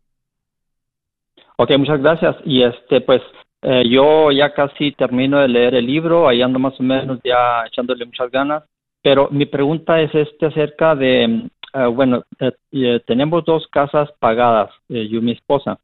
Ok, 1.57 1.71
muchas 1.77 2.01
gracias. 2.01 2.37
Y 2.45 2.63
este, 2.63 3.01
pues, 3.01 3.21
eh, 3.61 3.83
yo 3.89 4.31
ya 4.31 4.53
casi 4.53 4.93
termino 4.93 5.39
de 5.39 5.49
leer 5.49 5.75
el 5.75 5.85
libro, 5.85 6.27
ahí 6.27 6.41
ando 6.41 6.57
más 6.57 6.79
o 6.79 6.83
menos 6.83 7.19
ya 7.23 7.65
echándole 7.67 8.05
muchas 8.05 8.31
ganas. 8.31 8.63
Pero 9.01 9.29
mi 9.29 9.45
pregunta 9.45 9.99
es 10.01 10.13
este 10.15 10.47
acerca 10.47 10.95
de, 10.95 11.49
eh, 11.73 11.85
bueno, 11.93 12.23
eh, 12.39 12.99
tenemos 13.05 13.45
dos 13.45 13.67
casas 13.67 14.09
pagadas, 14.19 14.71
yo 14.87 14.95
y 14.97 15.21
mi 15.21 15.33
esposa. 15.33 15.77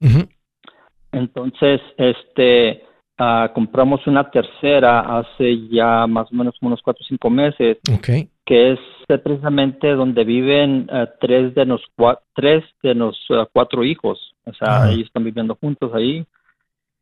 Entonces, 1.15 1.79
este, 1.95 2.83
ah, 3.17 3.49
compramos 3.55 4.05
una 4.05 4.29
tercera 4.29 5.19
hace 5.19 5.67
ya 5.69 6.05
más 6.07 6.29
o 6.29 6.35
menos 6.35 6.55
unos 6.61 6.81
cuatro 6.81 7.03
o 7.03 7.07
cinco 7.07 7.29
meses, 7.29 7.77
que 8.45 8.73
es 8.73 8.79
precisamente 9.23 9.91
donde 9.91 10.25
viven 10.25 10.89
ah, 10.91 11.07
tres 11.21 11.55
de 11.55 11.65
los 11.65 11.81
tres 12.35 12.65
de 12.83 12.95
los 12.95 13.17
ah, 13.29 13.47
cuatro 13.51 13.85
hijos, 13.85 14.35
o 14.45 14.53
sea, 14.53 14.91
ellos 14.91 15.07
están 15.07 15.23
viviendo 15.23 15.55
juntos 15.55 15.91
ahí. 15.93 16.25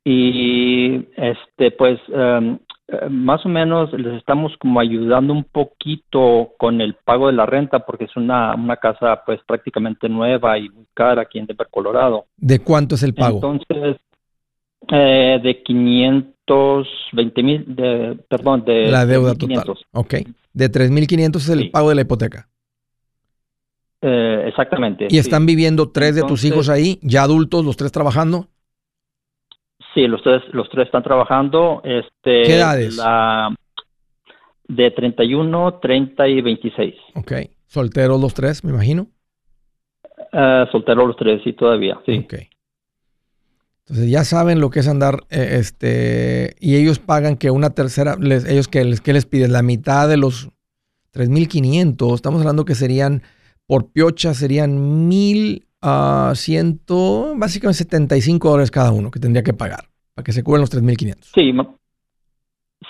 Y 0.05 1.08
este, 1.15 1.72
pues 1.72 2.00
em, 2.10 2.60
más 3.09 3.45
o 3.45 3.50
menos 3.50 3.91
les 3.93 4.15
estamos 4.15 4.51
como 4.57 4.79
ayudando 4.79 5.33
un 5.33 5.43
poquito 5.43 6.53
con 6.57 6.81
el 6.81 6.95
pago 6.95 7.27
de 7.27 7.33
la 7.33 7.45
renta 7.45 7.79
porque 7.79 8.05
es 8.05 8.15
una, 8.15 8.55
una 8.55 8.77
casa 8.77 9.21
pues 9.25 9.39
prácticamente 9.45 10.09
nueva 10.09 10.57
y 10.57 10.69
muy 10.69 10.85
cara 10.93 11.23
aquí 11.23 11.39
en 11.39 11.45
Denver, 11.45 11.67
Colorado. 11.69 12.25
¿De 12.38 12.59
cuánto 12.59 12.95
es 12.95 13.03
el 13.03 13.13
pago? 13.13 13.35
Entonces, 13.35 13.97
eh, 14.89 15.39
de 15.41 15.63
500, 15.63 16.33
320 16.45 17.43
mil, 17.43 17.75
de, 17.75 18.17
perdón, 18.27 18.63
de 18.65 18.88
la 18.88 19.05
deuda 19.05 19.35
total. 19.35 19.63
Ok, 19.91 20.15
de 20.53 20.71
3.500 20.71 21.35
es 21.38 21.50
el 21.50 21.71
pago 21.71 21.89
de 21.89 21.95
la 21.95 22.01
hipoteca. 22.01 22.50
Eh, 24.01 24.45
exactamente. 24.47 25.07
¿Y 25.09 25.17
están 25.17 25.45
viviendo 25.45 25.89
tres 25.89 26.15
de 26.15 26.23
tus 26.23 26.43
hijos 26.43 26.67
ahí, 26.67 27.00
ya 27.01 27.23
adultos, 27.23 27.63
los 27.63 27.77
tres 27.77 27.91
trabajando? 27.91 28.47
Sí, 29.93 30.07
los 30.07 30.23
tres, 30.23 30.41
los 30.51 30.69
tres 30.69 30.88
están 30.88 31.03
trabajando. 31.03 31.81
Este, 31.83 32.43
¿Qué 32.43 32.55
edades? 32.55 32.95
La, 32.97 33.53
de 34.67 34.91
31, 34.91 35.79
30 35.79 36.27
y 36.27 36.41
26. 36.41 36.95
Ok. 37.15 37.31
¿Solteros 37.67 38.19
los 38.19 38.33
tres, 38.33 38.63
me 38.63 38.71
imagino? 38.71 39.07
Uh, 40.31 40.65
solteros 40.71 41.07
los 41.07 41.15
tres, 41.15 41.41
sí, 41.43 41.53
todavía, 41.53 42.00
sí. 42.05 42.25
Ok. 42.25 42.33
Entonces 43.85 44.09
ya 44.09 44.23
saben 44.23 44.62
lo 44.62 44.69
que 44.69 44.79
es 44.79 44.88
andar, 44.88 45.19
eh, 45.29 45.57
este, 45.59 46.55
y 46.59 46.77
ellos 46.77 47.00
pagan 47.00 47.35
que 47.35 47.51
una 47.51 47.71
tercera, 47.71 48.15
les, 48.17 48.45
ellos 48.45 48.69
que 48.69 48.85
les, 48.85 49.01
que 49.01 49.12
les 49.12 49.25
piden 49.25 49.51
la 49.51 49.62
mitad 49.62 50.07
de 50.07 50.15
los 50.17 50.50
3.500, 51.13 52.15
estamos 52.15 52.41
hablando 52.41 52.63
que 52.63 52.75
serían, 52.75 53.23
por 53.67 53.91
piocha 53.91 54.33
serían 54.33 55.07
1.100, 55.83 57.39
básicamente 57.39 57.77
75 57.79 58.49
dólares 58.49 58.71
cada 58.71 58.91
uno 58.91 59.11
que 59.11 59.19
tendría 59.19 59.43
que 59.43 59.53
pagar 59.53 59.85
para 60.15 60.23
que 60.23 60.31
se 60.31 60.43
cubran 60.43 60.61
los 60.61 60.71
3.500. 60.71 61.23
Sí, 61.33 61.53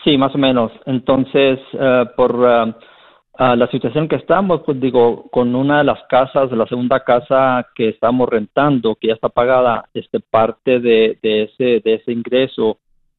sí, 0.03 0.17
más 0.17 0.35
o 0.35 0.37
menos. 0.37 0.71
Entonces, 0.85 1.59
uh, 1.73 2.05
por... 2.15 2.35
Uh, 2.35 2.73
la 3.35 3.67
situación 3.71 4.07
que 4.07 4.17
estamos, 4.17 4.61
pues 4.63 4.79
digo, 4.79 5.27
con 5.31 5.55
una 5.55 5.79
de 5.79 5.83
las 5.85 5.99
casas, 6.07 6.51
la 6.51 6.67
segunda 6.67 7.03
casa 7.03 7.67
que 7.73 7.89
estamos 7.89 8.29
rentando, 8.29 8.95
que 8.95 9.07
ya 9.07 9.15
está 9.15 9.29
pagada, 9.29 9.89
este 9.95 10.19
parte 10.19 10.79
de, 10.79 11.17
de 11.23 11.43
ese 11.43 11.81
de 11.83 11.95
ese 11.95 12.11
ingreso, 12.11 12.77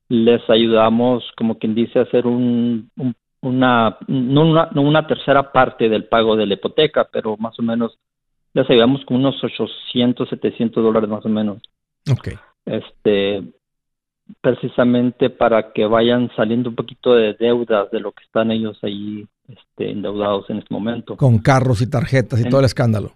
les 0.08 0.48
ayudamos, 0.48 1.24
como 1.36 1.58
quien 1.58 1.74
dice, 1.74 1.98
a 1.98 2.02
hacer 2.02 2.28
un, 2.28 2.90
una, 3.40 3.98
no 4.06 4.42
una, 4.42 4.68
no 4.72 4.82
una 4.82 5.06
tercera 5.06 5.50
parte 5.50 5.88
del 5.88 6.04
pago 6.04 6.36
de 6.36 6.46
la 6.46 6.54
hipoteca, 6.54 7.08
pero 7.10 7.36
más 7.36 7.58
o 7.58 7.62
menos 7.62 7.98
les 8.54 8.70
ayudamos 8.70 9.04
con 9.04 9.18
unos 9.18 9.42
800, 9.42 10.28
700 10.28 10.82
dólares 10.82 11.10
más 11.10 11.24
o 11.26 11.28
menos. 11.28 11.60
Okay. 12.10 12.34
Este, 12.64 13.42
precisamente 14.40 15.28
para 15.28 15.72
que 15.72 15.84
vayan 15.84 16.30
saliendo 16.36 16.70
un 16.70 16.76
poquito 16.76 17.14
de 17.14 17.34
deudas 17.34 17.90
de 17.90 18.00
lo 18.00 18.12
que 18.12 18.24
están 18.24 18.50
ellos 18.50 18.78
ahí 18.82 19.26
este, 19.48 19.90
endeudados 19.90 20.48
en 20.48 20.58
este 20.58 20.72
momento. 20.72 21.16
Con 21.16 21.38
carros 21.38 21.82
y 21.82 21.90
tarjetas 21.90 22.40
y 22.40 22.48
todo 22.48 22.60
el 22.60 22.66
escándalo. 22.66 23.12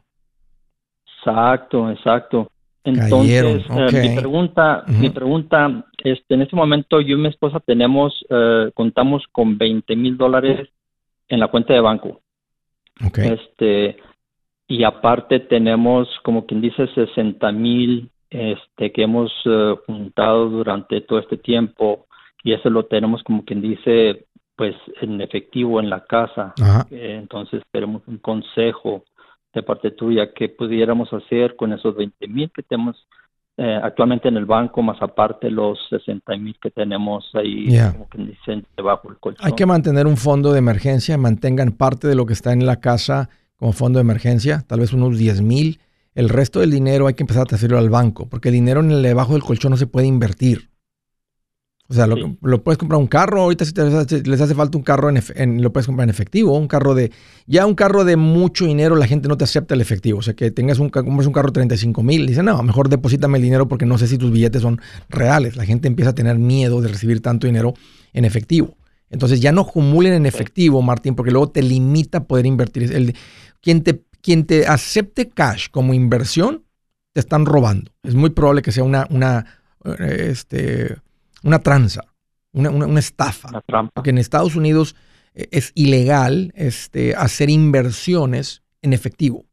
Exacto, 1.18 1.90
exacto. 1.90 2.50
Entonces, 2.84 3.64
eh, 3.70 4.08
mi 4.08 4.16
pregunta, 4.16 4.84
mi 4.86 5.10
pregunta, 5.10 5.84
este, 5.98 6.34
en 6.34 6.42
este 6.42 6.56
momento 6.56 7.00
yo 7.00 7.16
y 7.16 7.20
mi 7.20 7.28
esposa 7.28 7.60
tenemos, 7.60 8.24
eh, 8.30 8.70
contamos 8.74 9.24
con 9.30 9.58
20 9.58 9.94
mil 9.94 10.16
dólares 10.16 10.68
en 11.28 11.40
la 11.40 11.48
cuenta 11.48 11.74
de 11.74 11.80
banco. 11.80 12.20
Okay. 13.06 13.28
Este, 13.28 13.96
y 14.68 14.84
aparte 14.84 15.40
tenemos, 15.40 16.08
como 16.22 16.46
quien 16.46 16.60
dice, 16.60 16.86
60 16.94 17.50
mil 17.52 18.10
este, 18.28 18.92
que 18.92 19.02
hemos 19.02 19.32
eh, 19.46 19.74
juntado 19.86 20.50
durante 20.50 21.00
todo 21.00 21.18
este 21.18 21.38
tiempo 21.38 22.06
y 22.44 22.52
eso 22.52 22.68
lo 22.68 22.84
tenemos 22.84 23.22
como 23.22 23.44
quien 23.44 23.62
dice 23.62 24.26
pues 24.54 24.74
en 25.00 25.20
efectivo 25.20 25.80
en 25.80 25.88
la 25.88 26.04
casa. 26.04 26.52
Eh, 26.90 27.16
entonces 27.18 27.62
queremos 27.72 28.02
un 28.06 28.18
consejo 28.18 29.04
de 29.54 29.62
parte 29.62 29.92
tuya 29.92 30.34
que 30.34 30.48
pudiéramos 30.50 31.10
hacer 31.12 31.56
con 31.56 31.72
esos 31.72 31.96
20 31.96 32.28
mil 32.28 32.50
que 32.50 32.62
tenemos 32.62 32.96
eh, 33.56 33.80
actualmente 33.82 34.28
en 34.28 34.36
el 34.36 34.44
banco, 34.44 34.82
más 34.82 35.00
aparte 35.00 35.50
los 35.50 35.78
60 35.88 36.36
mil 36.36 36.56
que 36.60 36.70
tenemos 36.70 37.30
ahí, 37.34 37.68
como 37.92 38.08
quien 38.08 38.26
dice, 38.26 38.62
debajo 38.76 39.08
del 39.08 39.18
colchón. 39.18 39.46
Hay 39.46 39.54
que 39.54 39.66
mantener 39.66 40.06
un 40.06 40.16
fondo 40.16 40.52
de 40.52 40.58
emergencia, 40.58 41.16
mantengan 41.16 41.72
parte 41.72 42.06
de 42.06 42.14
lo 42.14 42.26
que 42.26 42.34
está 42.34 42.52
en 42.52 42.66
la 42.66 42.80
casa 42.80 43.30
como 43.58 43.72
fondo 43.72 43.98
de 43.98 44.02
emergencia, 44.02 44.64
tal 44.66 44.80
vez 44.80 44.92
unos 44.92 45.18
10 45.18 45.42
mil 45.42 45.80
el 46.18 46.28
resto 46.28 46.58
del 46.58 46.72
dinero 46.72 47.06
hay 47.06 47.14
que 47.14 47.22
empezar 47.22 47.42
a 47.42 47.46
transferirlo 47.46 47.78
al 47.78 47.90
banco, 47.90 48.28
porque 48.28 48.48
el 48.48 48.54
dinero 48.54 48.80
en 48.80 48.90
el 48.90 49.04
debajo 49.04 49.34
del 49.34 49.42
colchón 49.44 49.70
no 49.70 49.76
se 49.76 49.86
puede 49.86 50.08
invertir. 50.08 50.68
O 51.90 51.94
sea, 51.94 52.08
lo, 52.08 52.62
puedes 52.64 52.76
comprar 52.76 52.98
un 52.98 53.06
carro, 53.06 53.42
ahorita 53.42 53.64
si 53.64 53.72
les 54.24 54.40
hace 54.40 54.54
falta 54.56 54.76
un 54.76 54.82
carro, 54.82 55.10
en, 55.10 55.62
lo 55.62 55.72
puedes 55.72 55.86
comprar 55.86 56.06
en 56.06 56.10
efectivo, 56.10 56.58
un 56.58 56.66
carro 56.66 56.96
de, 56.96 57.12
ya 57.46 57.64
un 57.66 57.76
carro 57.76 58.04
de 58.04 58.16
mucho 58.16 58.66
dinero, 58.66 58.96
la 58.96 59.06
gente 59.06 59.28
no 59.28 59.36
te 59.36 59.44
acepta 59.44 59.74
el 59.74 59.80
efectivo. 59.80 60.18
O 60.18 60.22
sea, 60.22 60.34
que 60.34 60.50
tengas 60.50 60.80
un, 60.80 60.90
compras 60.90 61.28
un 61.28 61.32
carro 61.32 61.50
de 61.50 61.54
35 61.54 62.02
mil, 62.02 62.26
dicen, 62.26 62.46
no, 62.46 62.60
mejor 62.64 62.88
deposítame 62.88 63.38
el 63.38 63.44
dinero 63.44 63.68
porque 63.68 63.86
no 63.86 63.96
sé 63.96 64.08
si 64.08 64.18
tus 64.18 64.32
billetes 64.32 64.60
son 64.60 64.80
reales. 65.08 65.54
La 65.54 65.64
gente 65.64 65.86
empieza 65.86 66.10
a 66.10 66.14
tener 66.16 66.36
miedo 66.36 66.80
de 66.80 66.88
recibir 66.88 67.22
tanto 67.22 67.46
dinero 67.46 67.74
en 68.12 68.24
efectivo. 68.24 68.76
Entonces 69.10 69.40
ya 69.40 69.52
no 69.52 69.62
acumulen 69.62 70.12
en 70.12 70.26
efectivo, 70.26 70.82
Martín, 70.82 71.14
porque 71.14 71.30
luego 71.30 71.48
te 71.48 71.62
limita 71.62 72.24
poder 72.24 72.44
invertir. 72.44 72.92
El, 72.92 73.14
quien 73.60 73.82
te 73.82 74.04
quien 74.20 74.44
te 74.44 74.66
acepte 74.66 75.28
cash 75.28 75.68
como 75.70 75.94
inversión, 75.94 76.64
te 77.12 77.20
están 77.20 77.46
robando. 77.46 77.92
Es 78.02 78.14
muy 78.14 78.30
probable 78.30 78.62
que 78.62 78.72
sea 78.72 78.84
una, 78.84 79.06
una, 79.10 79.46
eh, 79.84 80.28
este, 80.30 80.96
una 81.42 81.60
tranza, 81.60 82.02
una, 82.52 82.70
una, 82.70 83.00
estafa. 83.00 83.62
Porque 83.94 84.10
en 84.10 84.18
Estados 84.18 84.56
Unidos 84.56 84.96
eh, 85.34 85.48
es 85.50 85.72
ilegal 85.74 86.52
este, 86.56 87.14
hacer 87.14 87.50
inversiones 87.50 88.62
en 88.82 88.92
efectivo. 88.92 89.46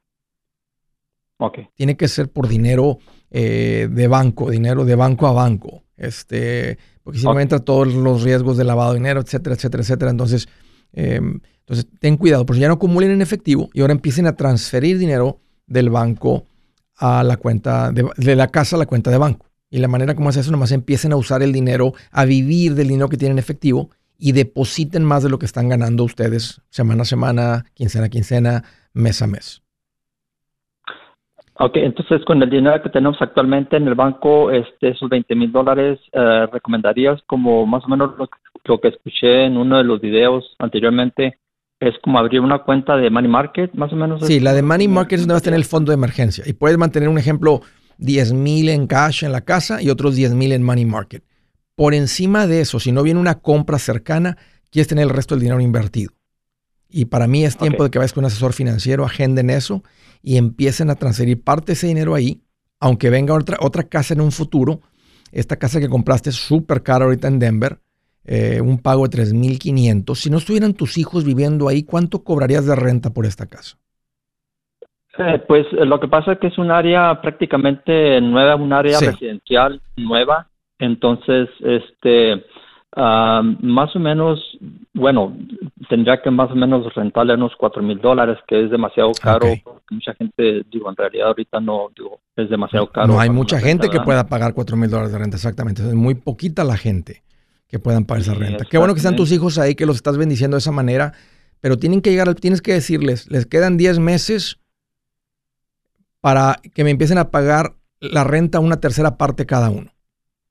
Okay. 1.37 1.69
Tiene 1.75 1.97
que 1.97 2.07
ser 2.07 2.31
por 2.31 2.47
dinero 2.47 2.99
eh, 3.29 3.89
de 3.91 4.07
banco, 4.07 4.49
dinero 4.49 4.85
de 4.85 4.95
banco 4.95 5.27
a 5.27 5.33
banco. 5.33 5.83
Este, 5.97 6.77
porque 7.03 7.19
si 7.19 7.25
no 7.25 7.39
entra 7.39 7.59
todos 7.59 7.93
los 7.93 8.23
riesgos 8.23 8.57
de 8.57 8.63
lavado 8.63 8.93
de 8.93 8.99
dinero, 8.99 9.21
etcétera, 9.21 9.55
etcétera, 9.55 9.83
etcétera. 9.83 10.11
Entonces, 10.11 10.47
em, 10.95 11.39
entonces, 11.59 11.87
ten 11.99 12.17
cuidado, 12.17 12.45
porque 12.45 12.59
ya 12.61 12.67
no 12.67 12.75
acumulen 12.75 13.11
en 13.11 13.21
efectivo 13.21 13.69
y 13.73 13.81
ahora 13.81 13.93
empiecen 13.93 14.27
a 14.27 14.35
transferir 14.35 14.99
dinero 14.99 15.39
del 15.65 15.89
banco 15.89 16.45
a 16.97 17.23
la 17.23 17.37
cuenta, 17.37 17.91
de, 17.91 18.35
la 18.35 18.47
casa 18.47 18.75
a 18.75 18.79
la 18.79 18.85
cuenta 18.85 19.09
de 19.09 19.17
banco. 19.17 19.47
Y 19.69 19.79
la 19.79 19.87
manera 19.87 20.15
como 20.15 20.29
hace 20.29 20.41
eso, 20.41 20.51
nomás 20.51 20.71
empiecen 20.71 21.11
a 21.11 21.15
usar 21.15 21.41
el 21.41 21.51
dinero, 21.51 21.93
a 22.11 22.25
vivir 22.25 22.75
del 22.75 22.89
dinero 22.89 23.09
que 23.09 23.17
tienen 23.17 23.37
en 23.37 23.39
efectivo 23.39 23.89
y 24.17 24.31
depositen 24.31 25.03
más 25.03 25.23
de 25.23 25.29
lo 25.29 25.39
que 25.39 25.47
están 25.47 25.67
ganando 25.67 26.03
ustedes 26.03 26.61
semana 26.69 27.01
a 27.01 27.05
semana, 27.05 27.65
quincena 27.73 28.05
a 28.05 28.09
quincena, 28.09 28.63
mes 28.93 29.21
a 29.23 29.27
mes. 29.27 29.63
Ok, 31.57 31.77
entonces 31.77 32.23
con 32.25 32.43
el 32.43 32.49
dinero 32.49 32.81
que 32.83 32.89
tenemos 32.89 33.17
actualmente 33.21 33.77
en 33.77 33.87
el 33.87 33.95
banco, 33.95 34.51
este, 34.51 34.89
esos 34.89 35.09
20 35.09 35.35
mil 35.35 35.51
dólares, 35.51 35.99
eh, 36.11 36.47
¿recomendarías 36.51 37.21
como 37.27 37.65
más 37.65 37.83
o 37.85 37.87
menos 37.87 38.11
lo, 38.17 38.29
lo, 38.65 38.79
que 38.79 38.89
escuché 38.89 39.45
en 39.45 39.57
uno 39.57 39.77
de 39.77 39.83
los 39.83 40.01
videos 40.01 40.55
anteriormente, 40.59 41.39
es 41.79 41.93
como 42.03 42.19
abrir 42.19 42.41
una 42.41 42.63
cuenta 42.63 42.95
de 42.97 43.09
money 43.09 43.29
market, 43.29 43.73
más 43.73 43.91
o 43.91 43.95
menos. 43.95 44.25
Sí, 44.25 44.39
la 44.39 44.53
de 44.53 44.61
money 44.61 44.87
market 44.87 45.13
es 45.13 45.21
donde 45.21 45.33
vas 45.33 45.41
a 45.41 45.45
tener 45.45 45.59
el 45.59 45.65
fondo 45.65 45.91
de 45.91 45.95
emergencia. 45.95 46.43
Y 46.47 46.53
puedes 46.53 46.77
mantener 46.77 47.09
un 47.09 47.17
ejemplo, 47.17 47.61
10 47.97 48.33
mil 48.33 48.69
en 48.69 48.87
cash 48.87 49.23
en 49.23 49.31
la 49.31 49.41
casa 49.41 49.81
y 49.81 49.89
otros 49.89 50.15
10 50.15 50.33
mil 50.33 50.51
en 50.51 50.63
money 50.63 50.85
market. 50.85 51.23
Por 51.75 51.93
encima 51.93 52.47
de 52.47 52.61
eso, 52.61 52.79
si 52.79 52.91
no 52.91 53.03
viene 53.03 53.19
una 53.19 53.35
compra 53.35 53.79
cercana, 53.79 54.37
quieres 54.71 54.87
tener 54.87 55.03
el 55.03 55.09
resto 55.09 55.35
del 55.35 55.41
dinero 55.41 55.59
invertido. 55.61 56.11
Y 56.89 57.05
para 57.05 57.27
mí 57.27 57.43
es 57.43 57.57
tiempo 57.57 57.83
de 57.83 57.89
que 57.89 57.99
vayas 57.99 58.13
con 58.13 58.23
un 58.23 58.27
asesor 58.27 58.53
financiero, 58.53 59.03
agenden 59.03 59.49
eso 59.49 59.83
y 60.21 60.37
empiecen 60.37 60.89
a 60.89 60.95
transferir 60.95 61.41
parte 61.41 61.67
de 61.67 61.73
ese 61.73 61.87
dinero 61.87 62.15
ahí, 62.15 62.41
aunque 62.79 63.09
venga 63.09 63.33
otra, 63.33 63.57
otra 63.59 63.83
casa 63.83 64.13
en 64.13 64.21
un 64.21 64.31
futuro. 64.31 64.79
Esta 65.33 65.57
casa 65.57 65.81
que 65.81 65.89
compraste 65.89 66.29
es 66.29 66.37
súper 66.37 66.83
cara 66.83 67.03
ahorita 67.05 67.27
en 67.27 67.39
Denver 67.39 67.79
eh, 68.27 68.59
un 68.59 68.79
pago 68.79 69.07
de 69.07 69.17
3.500. 69.17 70.15
Si 70.15 70.29
no 70.31 70.37
estuvieran 70.37 70.73
tus 70.73 70.97
hijos 70.97 71.23
viviendo 71.23 71.67
ahí, 71.67 71.83
¿cuánto 71.83 72.23
cobrarías 72.23 72.65
de 72.65 72.75
renta 72.75 73.11
por 73.11 73.25
esta 73.25 73.45
casa? 73.45 73.77
Eh, 75.17 75.43
pues 75.47 75.65
eh, 75.73 75.85
lo 75.85 75.99
que 75.99 76.07
pasa 76.07 76.33
es 76.33 76.39
que 76.39 76.47
es 76.47 76.57
un 76.57 76.71
área 76.71 77.21
prácticamente 77.21 78.19
nueva, 78.21 78.55
un 78.55 78.73
área 78.73 78.99
residencial 78.99 79.79
nueva. 79.95 80.47
Entonces, 80.79 81.47
este, 81.61 82.43
más 82.97 83.95
o 83.95 83.99
menos, 83.99 84.39
bueno, 84.93 85.37
tendría 85.87 86.21
que 86.21 86.31
más 86.31 86.49
o 86.51 86.55
menos 86.55 86.93
rentarle 86.95 87.35
unos 87.35 87.53
cuatro 87.57 87.83
mil 87.83 87.99
dólares, 87.99 88.39
que 88.47 88.63
es 88.63 88.71
demasiado 88.71 89.11
caro. 89.21 89.47
Mucha 89.91 90.15
gente, 90.15 90.63
digo, 90.71 90.89
en 90.89 90.95
realidad 90.95 91.27
ahorita 91.27 91.59
no, 91.59 91.89
digo, 91.95 92.19
es 92.35 92.49
demasiado 92.49 92.87
caro. 92.87 93.07
No 93.07 93.19
hay 93.19 93.29
mucha 93.29 93.59
gente 93.59 93.87
que 93.87 94.01
pueda 94.01 94.27
pagar 94.27 94.53
cuatro 94.55 94.75
mil 94.75 94.89
dólares 94.89 95.13
de 95.13 95.19
renta, 95.19 95.37
exactamente. 95.37 95.83
Es 95.83 95.93
muy 95.93 96.15
poquita 96.15 96.63
la 96.63 96.75
gente 96.75 97.23
que 97.75 97.79
puedan 97.79 98.05
pagar 98.05 98.21
esa 98.21 98.33
renta. 98.33 98.63
Qué 98.63 98.77
bueno 98.77 98.93
que 98.93 98.99
están 98.99 99.17
tus 99.17 99.33
hijos 99.33 99.57
ahí, 99.57 99.75
que 99.75 99.85
los 99.85 99.97
estás 99.97 100.15
bendiciendo 100.15 100.55
de 100.55 100.59
esa 100.59 100.71
manera, 100.71 101.11
pero 101.59 101.77
tienen 101.77 101.99
que 101.99 102.09
llegar, 102.09 102.33
tienes 102.35 102.61
que 102.61 102.71
decirles, 102.71 103.29
les 103.29 103.45
quedan 103.45 103.75
10 103.75 103.99
meses 103.99 104.59
para 106.21 106.61
que 106.73 106.85
me 106.85 106.91
empiecen 106.91 107.17
a 107.17 107.31
pagar 107.31 107.75
la 107.99 108.23
renta 108.23 108.61
una 108.61 108.79
tercera 108.79 109.17
parte 109.17 109.45
cada 109.45 109.69
uno. 109.69 109.93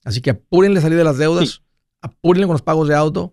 Así 0.04 0.20
que 0.20 0.30
apúrenle 0.30 0.82
salir 0.82 0.98
de 0.98 1.04
las 1.04 1.16
deudas, 1.16 1.62
apúrenle 2.02 2.46
con 2.46 2.52
los 2.52 2.62
pagos 2.62 2.88
de 2.88 2.94
auto 2.94 3.32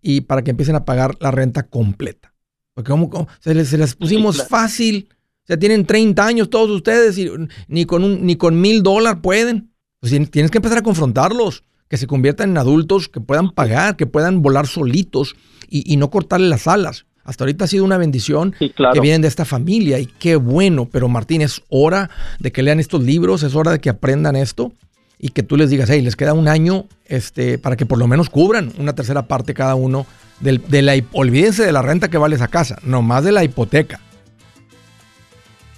y 0.00 0.20
para 0.20 0.42
que 0.42 0.52
empiecen 0.52 0.76
a 0.76 0.84
pagar 0.84 1.16
la 1.18 1.32
renta 1.32 1.64
completa. 1.64 2.32
Porque 2.72 2.92
como, 2.92 3.26
se, 3.40 3.52
les, 3.52 3.96
pusimos 3.96 4.46
fácil, 4.46 5.08
o 5.42 5.46
sea, 5.48 5.58
tienen 5.58 5.86
30 5.86 6.24
años 6.24 6.50
todos 6.50 6.70
ustedes 6.70 7.18
y 7.18 7.28
ni 7.66 7.84
con, 7.84 8.04
un, 8.04 8.24
ni 8.24 8.36
con 8.36 8.60
mil 8.60 8.84
dólares 8.84 9.18
pueden. 9.20 9.72
Pues 9.98 10.12
tienes 10.30 10.52
que 10.52 10.58
empezar 10.58 10.78
a 10.78 10.82
confrontarlos 10.82 11.64
que 11.94 11.98
se 11.98 12.08
conviertan 12.08 12.50
en 12.50 12.58
adultos 12.58 13.08
que 13.08 13.20
puedan 13.20 13.52
pagar, 13.52 13.94
que 13.94 14.04
puedan 14.04 14.42
volar 14.42 14.66
solitos 14.66 15.36
y, 15.70 15.96
no 15.96 16.10
cortarle 16.10 16.48
las 16.48 16.66
alas. 16.66 17.06
Hasta 17.22 17.44
ahorita 17.44 17.66
ha 17.66 17.68
sido 17.68 17.84
una 17.84 17.98
bendición 17.98 18.52
que 18.58 19.00
vienen 19.00 19.22
de 19.22 19.28
esta 19.28 19.44
familia 19.44 20.00
y 20.00 20.06
qué 20.06 20.34
bueno, 20.34 20.88
pero 20.90 21.06
Martín, 21.06 21.40
es 21.40 21.62
hora 21.68 22.10
de 22.40 22.50
que 22.50 22.64
lean 22.64 22.80
estos 22.80 23.04
libros, 23.04 23.44
es 23.44 23.54
hora 23.54 23.70
de 23.70 23.78
que 23.78 23.90
aprendan 23.90 24.34
esto 24.34 24.72
y 25.20 25.28
que 25.28 25.44
tú 25.44 25.56
les 25.56 25.70
digas, 25.70 25.88
hey, 25.88 26.02
les 26.02 26.16
queda 26.16 26.32
un 26.32 26.48
año 26.48 26.86
este, 27.06 27.58
para 27.58 27.76
que 27.76 27.86
por 27.86 27.98
lo 27.98 28.08
menos 28.08 28.28
cubran 28.28 28.72
una 28.76 28.96
tercera 28.96 29.28
parte 29.28 29.54
cada 29.54 29.76
uno 29.76 30.04
del, 30.40 30.66
de 30.66 30.82
la, 30.82 30.94
olvídense 31.12 31.64
de 31.64 31.70
la 31.70 31.82
renta 31.82 32.10
que 32.10 32.18
vale 32.18 32.34
esa 32.34 32.48
casa, 32.48 32.76
nomás 32.82 33.22
de 33.22 33.30
la 33.30 33.44
hipoteca. 33.44 34.00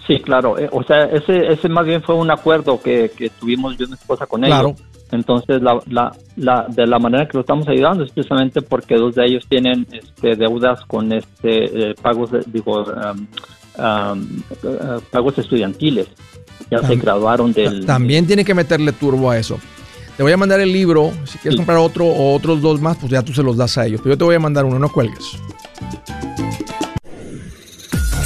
Sí, 0.07 0.20
claro. 0.20 0.59
Eh, 0.59 0.70
o 0.72 0.83
sea, 0.83 1.05
ese, 1.05 1.52
ese 1.52 1.68
más 1.68 1.85
bien 1.85 2.02
fue 2.02 2.14
un 2.14 2.31
acuerdo 2.31 2.81
que, 2.81 3.11
tuvimos 3.38 3.76
yo 3.76 3.85
y 3.85 3.88
mi 3.88 3.94
esposa 3.96 4.26
con 4.26 4.44
ellos. 4.44 4.76
Entonces, 5.12 5.62
la, 5.62 5.81
la, 5.87 6.12
la, 6.37 6.66
de 6.69 6.87
la 6.87 6.99
manera 6.99 7.27
que 7.27 7.37
lo 7.37 7.40
estamos 7.40 7.69
ayudando 7.69 8.05
es 8.05 8.11
precisamente 8.11 8.61
porque 8.61 8.97
dos 8.97 9.14
de 9.14 9.27
ellos 9.27 9.45
tienen 9.49 9.87
este, 9.92 10.35
deudas 10.35 10.85
con 10.87 11.12
este 11.12 11.90
eh, 11.90 11.95
pagos, 12.01 12.31
digo, 12.47 12.83
um, 12.83 13.27
um, 13.79 14.42
uh, 14.64 15.01
pagos 15.11 15.38
estudiantiles. 15.38 16.09
Ya 16.71 16.79
se 16.79 16.97
graduaron 16.97 17.53
del... 17.53 17.87
También 17.87 18.27
tiene 18.27 18.45
que 18.45 18.55
meterle 18.55 18.90
turbo 18.90 19.31
a 19.31 19.38
eso. 19.38 19.59
Te 20.16 20.23
voy 20.23 20.33
a 20.33 20.37
mandar 20.37 20.59
el 20.61 20.73
libro. 20.73 21.12
Si 21.25 21.38
quieres 21.38 21.57
comprar 21.57 21.79
otro 21.79 22.07
o 22.07 22.35
otros 22.35 22.61
dos 22.61 22.81
más, 22.81 22.97
pues 22.97 23.12
ya 23.12 23.23
tú 23.23 23.33
se 23.33 23.42
los 23.42 23.57
das 23.57 23.79
a 23.79 23.87
ellos. 23.87 24.01
Pero 24.03 24.14
yo 24.14 24.19
te 24.19 24.25
voy 24.25 24.35
a 24.35 24.40
mandar 24.40 24.64
uno, 24.64 24.79
no 24.79 24.90
cuelgues. 24.90 25.38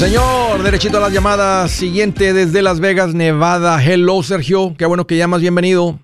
Señor, 0.00 0.62
derechito 0.62 0.96
a 0.96 1.00
las 1.02 1.12
llamadas. 1.12 1.72
Siguiente 1.72 2.32
desde 2.32 2.62
Las 2.62 2.80
Vegas, 2.80 3.14
Nevada. 3.14 3.76
Hello, 3.84 4.22
Sergio. 4.22 4.72
Qué 4.78 4.86
bueno 4.86 5.06
que 5.06 5.18
llamas. 5.18 5.42
Bienvenido. 5.42 5.98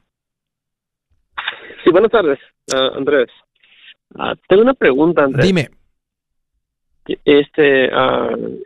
Sí, 1.83 1.91
buenas 1.91 2.13
tardes, 2.13 2.39
ah, 2.75 2.91
Andrés. 2.95 3.29
Ah, 4.15 4.35
tengo 4.49 4.61
una 4.61 4.75
pregunta, 4.75 5.25
Andrés. 5.25 5.47
Dime. 5.47 5.71
Este, 7.25 7.87
uh, 7.87 8.61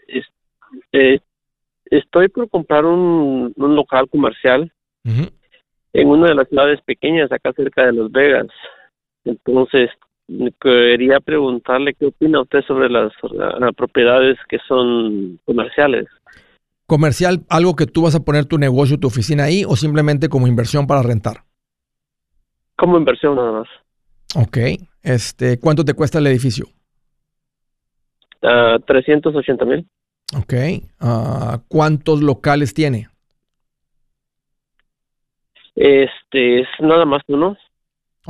eh, 0.91 1.21
estoy 1.85 2.27
por 2.27 2.51
comprar 2.51 2.85
un, 2.85 3.55
local 3.57 4.09
comercial 4.11 4.73
en 5.05 6.09
una 6.09 6.31
de 6.31 6.35
las 6.35 6.49
ciudades 6.49 6.81
pequeñas 6.81 7.31
acá 7.31 7.53
cerca 7.53 7.87
de 7.87 7.93
Las 7.93 8.11
Vegas. 8.11 8.49
Entonces, 9.25 9.91
quería 10.61 11.21
preguntarle 11.21 11.95
qué 11.95 12.07
opina 12.07 12.43
usted 12.43 12.63
sobre 12.67 12.89
las, 12.89 13.13
propiedades 13.77 14.39
que 14.49 14.59
son 14.67 15.39
comerciales. 15.45 16.07
¿Comercial, 16.87 17.41
algo 17.49 17.77
que 17.77 17.87
tú 17.87 18.03
vas 18.03 18.15
a 18.15 18.25
poner 18.25 18.47
tu 18.47 18.59
negocio, 18.59 18.99
tu 18.99 19.07
oficina 19.07 19.45
ahí 19.45 19.65
o 19.67 19.77
simplemente 19.77 20.29
como 20.29 20.49
inversión 20.49 20.87
para 20.87 21.03
rentar? 21.03 21.45
Como 22.77 22.99
inversión 22.99 23.37
nada 23.37 23.53
más. 23.53 23.69
Ok. 24.35 24.59
Este, 25.03 25.59
¿Cuánto 25.59 25.85
te 25.85 25.95
cuesta 25.95 26.19
el 26.19 26.27
edificio? 26.27 26.67
380 28.41 29.63
ah, 29.63 29.67
mil. 29.67 29.87
Ok. 30.37 30.55
Ah, 31.01 31.61
¿Cuántos 31.69 32.23
locales 32.23 32.75
tiene? 32.75 33.09
Este, 35.75 36.61
es 36.61 36.69
nada 36.81 37.05
más 37.05 37.23
uno. 37.29 37.57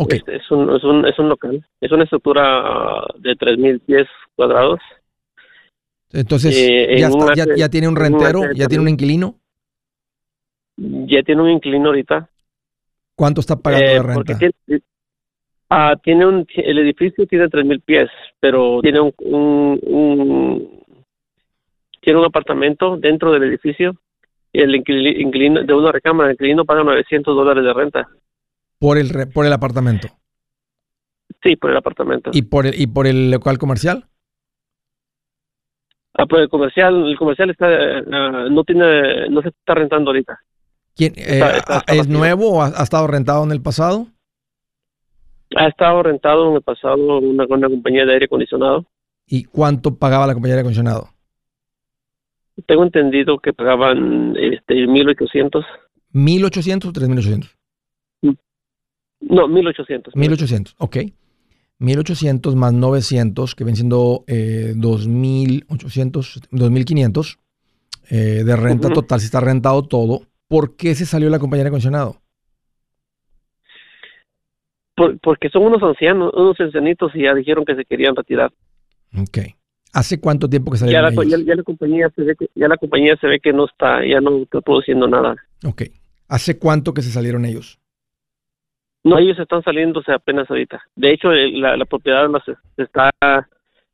Este, 0.09 0.37
es, 0.37 0.51
un, 0.51 0.75
es, 0.75 0.85
un, 0.85 1.07
es 1.07 1.19
un 1.19 1.29
local. 1.29 1.65
Es 1.81 1.93
una 1.93 2.05
estructura 2.05 3.05
de 3.19 3.33
3.000 3.33 3.81
pies 3.81 4.07
cuadrados. 4.35 4.81
Entonces, 6.13 6.57
eh, 6.57 6.97
¿ya, 6.99 7.45
ya, 7.57 7.69
tiene 7.69 7.87
un 7.89 7.97
rentero? 7.97 8.53
¿Ya 8.55 8.67
tiene 8.67 8.83
un 8.83 8.89
inquilino? 8.89 9.37
Ya 10.77 11.23
tiene 11.23 11.43
un 11.43 11.51
inquilino 11.51 11.89
ahorita. 11.89 12.29
¿Cuánto 13.15 13.41
está 13.41 13.57
pagando 13.57 13.87
de 13.87 13.97
eh, 13.97 14.03
renta? 14.03 14.39
Tiene, 14.39 14.83
ah, 15.69 15.95
tiene 16.03 16.27
un, 16.27 16.47
el 16.57 16.79
edificio 16.79 17.27
tiene 17.27 17.47
3.000 17.47 17.83
pies, 17.85 18.09
pero 18.41 18.81
tiene 18.81 19.01
un, 19.01 19.13
un, 19.19 20.83
tiene 22.01 22.19
un 22.19 22.25
apartamento 22.25 22.97
dentro 22.97 23.31
del 23.31 23.45
edificio 23.45 23.95
y 24.53 24.63
el 24.63 24.75
inquilino 24.75 25.63
de 25.63 25.75
una 25.75 25.93
recámara, 25.93 26.31
el 26.31 26.35
inquilino 26.35 26.65
paga 26.65 26.83
900 26.83 27.37
dólares 27.37 27.63
de 27.63 27.73
renta. 27.73 28.09
Por 28.81 28.97
el, 28.97 29.29
por 29.33 29.45
el 29.45 29.53
apartamento. 29.53 30.09
Sí, 31.43 31.55
por 31.57 31.71
el 31.71 31.77
apartamento. 31.77 32.31
¿Y 32.33 32.43
por 32.43 32.67
el, 32.67 32.81
y 32.81 32.87
por 32.87 33.07
el 33.07 33.31
local 33.31 33.59
comercial? 33.59 34.07
Ah, 36.15 36.25
pues 36.27 36.43
el 36.43 36.49
comercial, 36.49 37.07
el 37.07 37.19
comercial 37.19 37.51
está, 37.51 37.67
ah, 37.69 38.47
no 38.51 38.65
tiene, 38.65 39.29
no 39.29 39.43
se 39.43 39.49
está 39.49 39.75
rentando 39.75 40.11
ahorita. 40.11 40.41
¿Quién, 40.97 41.13
eh, 41.17 41.43
¿Es 41.89 42.09
nuevo 42.09 42.55
o 42.55 42.63
ha, 42.63 42.83
estado 42.83 43.07
rentado 43.07 43.45
en 43.45 43.53
el 43.53 43.61
pasado? 43.61 44.07
Ha 45.57 45.67
estado 45.67 46.03
rentado 46.03 46.49
en 46.49 46.57
el 46.57 46.63
pasado 46.63 47.19
una, 47.19 47.45
una 47.45 47.69
compañía 47.69 48.07
de 48.07 48.15
aire 48.15 48.25
acondicionado. 48.25 48.87
¿Y 49.27 49.45
cuánto 49.45 49.95
pagaba 49.97 50.27
la 50.27 50.33
compañía 50.33 50.55
de 50.55 50.61
aire 50.61 50.69
acondicionado? 50.69 51.11
Tengo 52.67 52.83
entendido 52.83 53.39
que 53.39 53.53
pagaban 53.53 54.35
este, 54.39 54.75
1.800. 54.75 55.65
¿1.800 56.15 56.85
o 56.87 56.93
3.800? 56.93 57.60
No, 59.21 59.49
1800. 59.49 60.17
1800, 60.17 60.75
ok. 60.79 60.97
1800 61.79 62.57
más 62.57 62.73
900, 62.73 63.55
que 63.55 63.65
ven 63.65 63.77
siendo 63.77 64.25
eh, 64.27 64.75
2800, 64.77 66.41
2500 66.51 67.39
eh, 68.11 68.17
de 68.45 68.57
renta 68.57 68.91
total, 68.91 69.21
si 69.21 69.27
está 69.27 69.41
rentado 69.41 69.83
todo. 69.83 70.23
¿Por 70.49 70.77
qué 70.77 70.95
se 70.95 71.07
salió 71.07 71.31
la 71.31 71.39
compañía 71.39 71.65
de 71.65 71.69
acondicionado? 71.69 72.21
porque 75.23 75.49
son 75.49 75.63
unos 75.63 75.83
ancianos, 75.83 76.33
unos 76.35 76.61
ancianitos 76.61 77.15
y 77.15 77.23
ya 77.23 77.35
dijeron 77.35 77.65
que 77.65 77.75
se 77.75 77.85
querían 77.85 78.15
retirar. 78.15 78.53
Ok. 79.19 79.39
¿Hace 79.93 80.21
cuánto 80.21 80.49
tiempo 80.49 80.71
que 80.71 80.79
salieron 80.79 81.15
ya 81.15 81.23
la, 81.23 81.45
ya, 81.45 81.55
la 81.57 81.63
compañía 81.63 82.11
se 82.15 82.23
ve 82.23 82.37
que, 82.37 82.47
ya 82.55 82.69
la 82.69 82.77
compañía 82.77 83.17
se 83.21 83.27
ve 83.27 83.41
que 83.41 83.53
no 83.53 83.65
está, 83.65 84.07
ya 84.07 84.21
no 84.21 84.43
está 84.43 84.61
produciendo 84.61 85.09
nada. 85.09 85.37
Ok. 85.67 85.83
¿Hace 86.29 86.59
cuánto 86.59 86.95
que 86.95 87.03
se 87.03 87.11
salieron 87.11 87.45
ellos? 87.45 87.80
No, 89.03 89.19
ellos 89.19 89.39
están 89.39 89.63
saliéndose 89.63 90.13
apenas 90.13 90.51
ahorita. 90.51 90.83
De 90.95 91.13
hecho, 91.13 91.33
la, 91.33 91.85
propiedad 91.87 92.29
la, 92.29 92.43
está, 92.77 93.11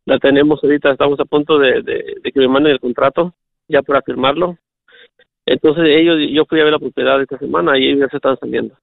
la 0.05 0.19
tenemos 0.19 0.63
ahorita, 0.63 0.91
estamos 0.91 1.21
a 1.21 1.25
punto 1.25 1.59
de, 1.59 2.21
que 2.23 2.41
me 2.41 2.49
manden 2.49 2.73
el 2.73 2.81
contrato 2.81 3.35
ya 3.69 3.83
para 3.83 4.03
firmarlo. 4.03 4.59
Entonces 5.45 5.85
ellos, 5.87 6.17
yo 6.31 6.45
fui 6.47 6.61
a 6.61 6.65
ver 6.65 6.73
la 6.73 6.81
propiedad 6.81 7.23
esta 7.23 7.39
semana 7.39 7.79
y 7.79 7.87
ellos 7.87 8.01
ya 8.01 8.09
se 8.09 8.17
están 8.17 8.37
saliendo. 8.39 8.77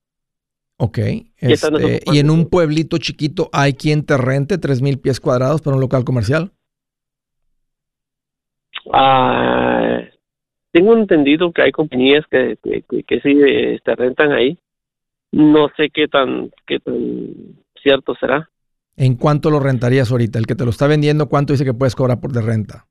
Ok. 0.78 0.98
Este, 1.38 2.00
¿Y 2.06 2.20
en 2.20 2.30
un 2.30 2.50
pueblito 2.50 2.98
chiquito 2.98 3.50
hay 3.52 3.74
quien 3.74 4.06
te 4.06 4.18
rente 4.18 4.58
tres 4.58 4.82
mil 4.82 5.00
pies 5.00 5.20
cuadrados 5.20 5.62
para 5.62 5.76
un 5.76 5.82
local 5.82 6.06
comercial? 6.06 6.52
Ah, 8.92 10.02
tengo 10.72 10.94
entendido 10.94 11.52
que 11.52 11.62
hay 11.62 11.72
compañías 11.72 12.26
que, 12.30 12.58
que, 12.64 13.04
que, 13.04 13.22
sí 13.22 13.40
este, 13.46 13.96
rentan 13.96 14.32
ahí 14.32 14.58
no 15.34 15.68
sé 15.76 15.90
qué 15.90 16.08
tan 16.08 16.52
qué 16.68 16.80
tan 16.80 16.96
cierto 17.82 18.16
será. 18.20 18.50
¿En 18.96 19.16
cuánto 19.16 19.50
lo 19.50 19.60
rentarías 19.60 20.12
ahorita? 20.12 20.38
El 20.38 20.46
que 20.46 20.56
te 20.56 20.64
lo 20.64 20.70
está 20.70 20.86
vendiendo, 20.88 21.28
¿cuánto 21.28 21.54
dice 21.54 21.66
que 21.66 21.74
puedes 21.74 21.96
cobrar 21.96 22.22
por 22.22 22.32
de 22.32 22.42
renta? 22.42 22.86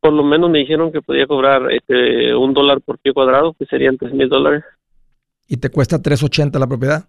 Por 0.00 0.12
lo 0.12 0.22
menos 0.22 0.48
me 0.48 0.60
dijeron 0.60 0.92
que 0.92 1.02
podía 1.02 1.26
cobrar 1.26 1.72
este, 1.72 2.32
un 2.36 2.54
dólar 2.54 2.80
por 2.80 2.98
pie 2.98 3.12
cuadrado, 3.12 3.52
que 3.54 3.66
serían 3.66 3.98
tres 3.98 4.12
mil 4.14 4.28
dólares. 4.28 4.62
¿Y 5.48 5.56
te 5.56 5.70
cuesta 5.70 6.00
380 6.00 6.56
la 6.56 6.66
propiedad? 6.68 7.08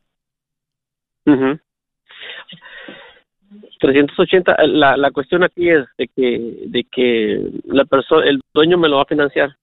380, 3.80 4.58
la, 4.66 4.98
la 4.98 5.12
cuestión 5.12 5.44
aquí 5.44 5.70
es 5.70 5.86
de 6.00 6.08
que, 6.08 6.64
de 6.66 6.84
que 6.86 7.52
la 7.66 7.86
persona, 7.86 8.26
el 8.26 8.42
dueño 8.56 8.80
me 8.80 8.90
lo 8.90 8.96
va 8.96 9.04
a 9.04 9.06
financiar 9.06 9.56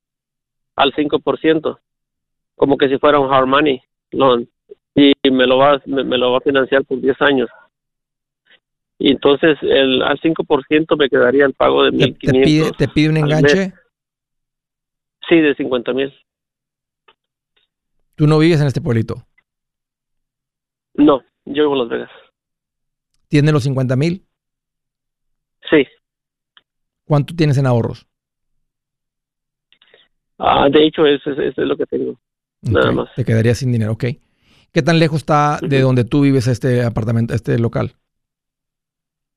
al 0.77 0.93
5%, 0.93 1.79
como 2.55 2.77
que 2.77 2.89
si 2.89 2.99
fuera 2.99 3.19
un 3.19 3.33
hard 3.33 3.49
money 3.49 3.83
loan, 4.13 4.49
y 4.95 5.13
me 5.31 5.47
lo 5.47 5.59
va, 5.59 5.81
me, 5.87 6.17
lo 6.17 6.33
va 6.33 6.39
a 6.39 6.43
financiar 6.43 6.85
por 6.85 7.01
10 7.01 7.21
años. 7.21 7.49
Y 8.99 9.11
entonces 9.11 9.59
el, 9.61 10.03
al 10.03 10.19
5% 10.21 10.97
me 10.97 11.09
quedaría 11.11 11.45
el 11.45 11.53
pago 11.53 11.85
de 11.85 11.91
1.500. 11.91 12.19
¿Te, 12.19 12.33
pide, 12.33 12.71
¿Te 12.73 12.89
pide 12.89 13.11
un 13.11 13.17
enganche? 13.19 13.75
Sí, 15.29 15.41
de 15.41 15.55
50 15.55 15.93
mil. 15.93 16.15
¿Tú 18.15 18.27
no 18.27 18.39
vives 18.39 18.61
en 18.61 18.69
este 18.69 18.81
pueblito? 18.81 19.27
No, 20.95 21.23
yo 21.45 21.65
vivo 21.65 21.75
en 21.75 21.79
Las 21.81 21.89
Vegas. 21.91 22.11
¿Tienes 23.29 23.53
los 23.53 23.65
50 23.65 23.97
mil? 23.97 24.25
Sí. 25.69 25.87
¿Cuánto 27.05 27.35
tienes 27.35 27.59
en 27.59 27.67
ahorros? 27.67 28.07
Ah, 30.39 30.69
de 30.71 30.87
hecho, 30.87 31.07
eso, 31.07 31.31
es 31.33 31.57
lo 31.57 31.77
que 31.77 31.87
tengo. 31.87 32.19
Nada 32.71 32.93
más. 32.93 33.09
Te 33.15 33.25
quedaría 33.25 33.55
sin 33.55 33.73
dinero, 33.73 33.93
ok. 33.93 34.05
¿Qué 34.73 34.83
tan 34.83 34.99
lejos 34.99 35.19
está 35.19 35.59
de 35.63 35.81
donde 35.81 36.05
tú 36.05 36.23
vives 36.23 36.47
este 36.49 36.83
apartamento, 36.85 37.35
este 37.35 37.59
local? 37.59 37.95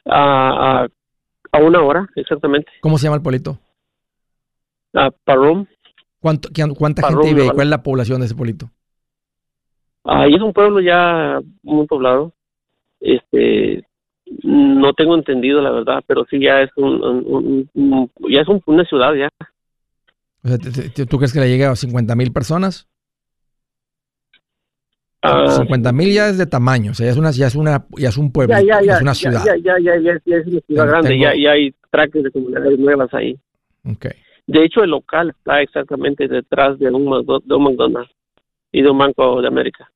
a, 0.10 0.88
a, 1.52 1.58
una 1.60 1.82
hora, 1.82 2.08
exactamente. 2.15 2.72
¿Cómo 2.82 2.98
se 2.98 3.06
llama 3.06 3.18
el 3.18 3.22
pueblito? 3.22 3.60
Uh, 4.94 5.12
Parum. 5.24 5.65
¿Cuánto, 6.20 6.50
¿Cuánta 6.78 7.08
gente 7.08 7.28
vive 7.28 7.44
ahí? 7.44 7.50
¿Cuál 7.50 7.68
es 7.68 7.72
la 7.72 7.84
población 7.84 8.20
de 8.20 8.26
ese 8.26 8.36
pueblito? 8.36 8.70
Ahí 10.04 10.34
es 10.34 10.42
un 10.42 10.54
pueblo 10.54 10.82
ya 10.82 11.39
muy 11.63 11.86
poblado. 11.86 12.34
Este, 13.00 13.86
no 14.44 14.94
tengo 14.94 15.15
entendido 15.15 15.62
la 15.62 15.72
verdad, 15.72 16.04
pero 16.06 16.26
sí 16.30 16.39
ya 16.42 16.62
es 16.62 16.72
un, 16.76 17.70
ya 18.30 18.42
es 18.42 18.48
una 18.65 18.84
ciudad 18.86 19.13
ya. 19.13 19.30
O 20.44 20.48
sea, 20.48 20.58
¿tú 21.06 21.18
crees 21.18 21.34
que 21.34 21.39
le 21.39 21.50
llegue 21.50 21.65
a 21.65 21.76
50 21.76 22.15
mil 22.15 22.34
personas? 22.34 22.88
50 25.21 25.89
ah, 25.89 25.91
mil 25.91 26.13
ya 26.13 26.29
es 26.29 26.38
de 26.38 26.45
tamaño, 26.45 26.91
o 26.91 26.93
sea, 26.93 27.08
ya 27.08 27.12
es 27.12 27.17
una, 27.17 27.32
ya 27.32 27.47
es 27.47 27.55
una, 27.55 27.86
ya 27.97 28.08
es 28.10 28.17
un 28.17 28.32
pueblo, 28.32 28.55
ya, 28.62 28.82
ya, 28.82 28.95
es 28.95 29.01
una 29.01 29.13
ciudad. 29.13 29.43
Ya, 29.45 29.58
ya, 29.58 29.77
ya, 29.79 29.99
ya, 30.25 30.38
es 30.38 30.47
una 30.47 30.62
ciudad 30.62 30.88
grande, 30.88 31.19
ya, 31.19 31.34
ya 31.36 31.51
hay 31.51 31.75
traques 31.91 32.23
de 32.23 32.32
comunidades 32.32 32.79
nuevas 32.79 33.13
ahí. 33.13 33.38
Okay. 33.84 34.12
De 34.47 34.63
hecho, 34.63 34.82
el 34.82 34.91
local 34.91 35.32
está 35.32 35.62
exactamente 35.62 36.27
detrás 36.27 36.79
de 36.79 36.89
un, 36.89 37.03
de 37.45 37.55
un 37.55 37.63
McDonald's 37.63 38.12
y 38.71 38.82
de 38.82 38.89
un 38.89 38.97
Banco 38.97 39.41
de 39.41 39.47
América. 39.47 39.91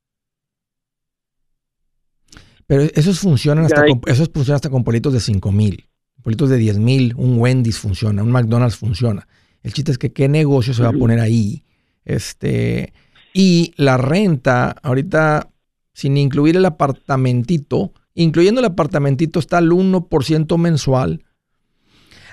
Pero 2.68 2.84
esos 2.94 3.20
funcionan 3.20 3.66
hasta, 3.66 3.86
con, 3.86 4.02
esos 4.08 4.30
funcionan 4.30 4.56
hasta 4.56 4.70
con 4.70 4.84
pueblitos 4.84 5.14
de 5.14 5.20
5 5.22 5.52
mil, 5.52 5.86
pueblitos 6.22 6.50
de 6.50 6.58
10 6.58 6.80
mil, 6.80 7.14
un 7.16 7.40
Wendy's 7.40 7.80
funciona, 7.80 8.24
un 8.24 8.32
McDonald's 8.32 8.78
funciona. 8.78 9.28
El 9.62 9.74
chiste 9.74 9.92
es 9.92 9.98
que 9.98 10.12
qué 10.12 10.28
negocio 10.28 10.74
se 10.74 10.84
va 10.84 10.90
a 10.90 10.94
poner 10.94 11.20
ahí. 11.20 11.64
Este, 12.04 12.94
y 13.34 13.74
la 13.78 13.98
renta, 13.98 14.76
ahorita, 14.84 15.50
sin 15.94 16.18
incluir 16.18 16.56
el 16.56 16.66
apartamentito, 16.66 17.92
incluyendo 18.14 18.60
el 18.60 18.66
apartamentito, 18.66 19.40
está 19.40 19.58
al 19.58 19.72
1% 19.72 20.58
mensual. 20.58 21.24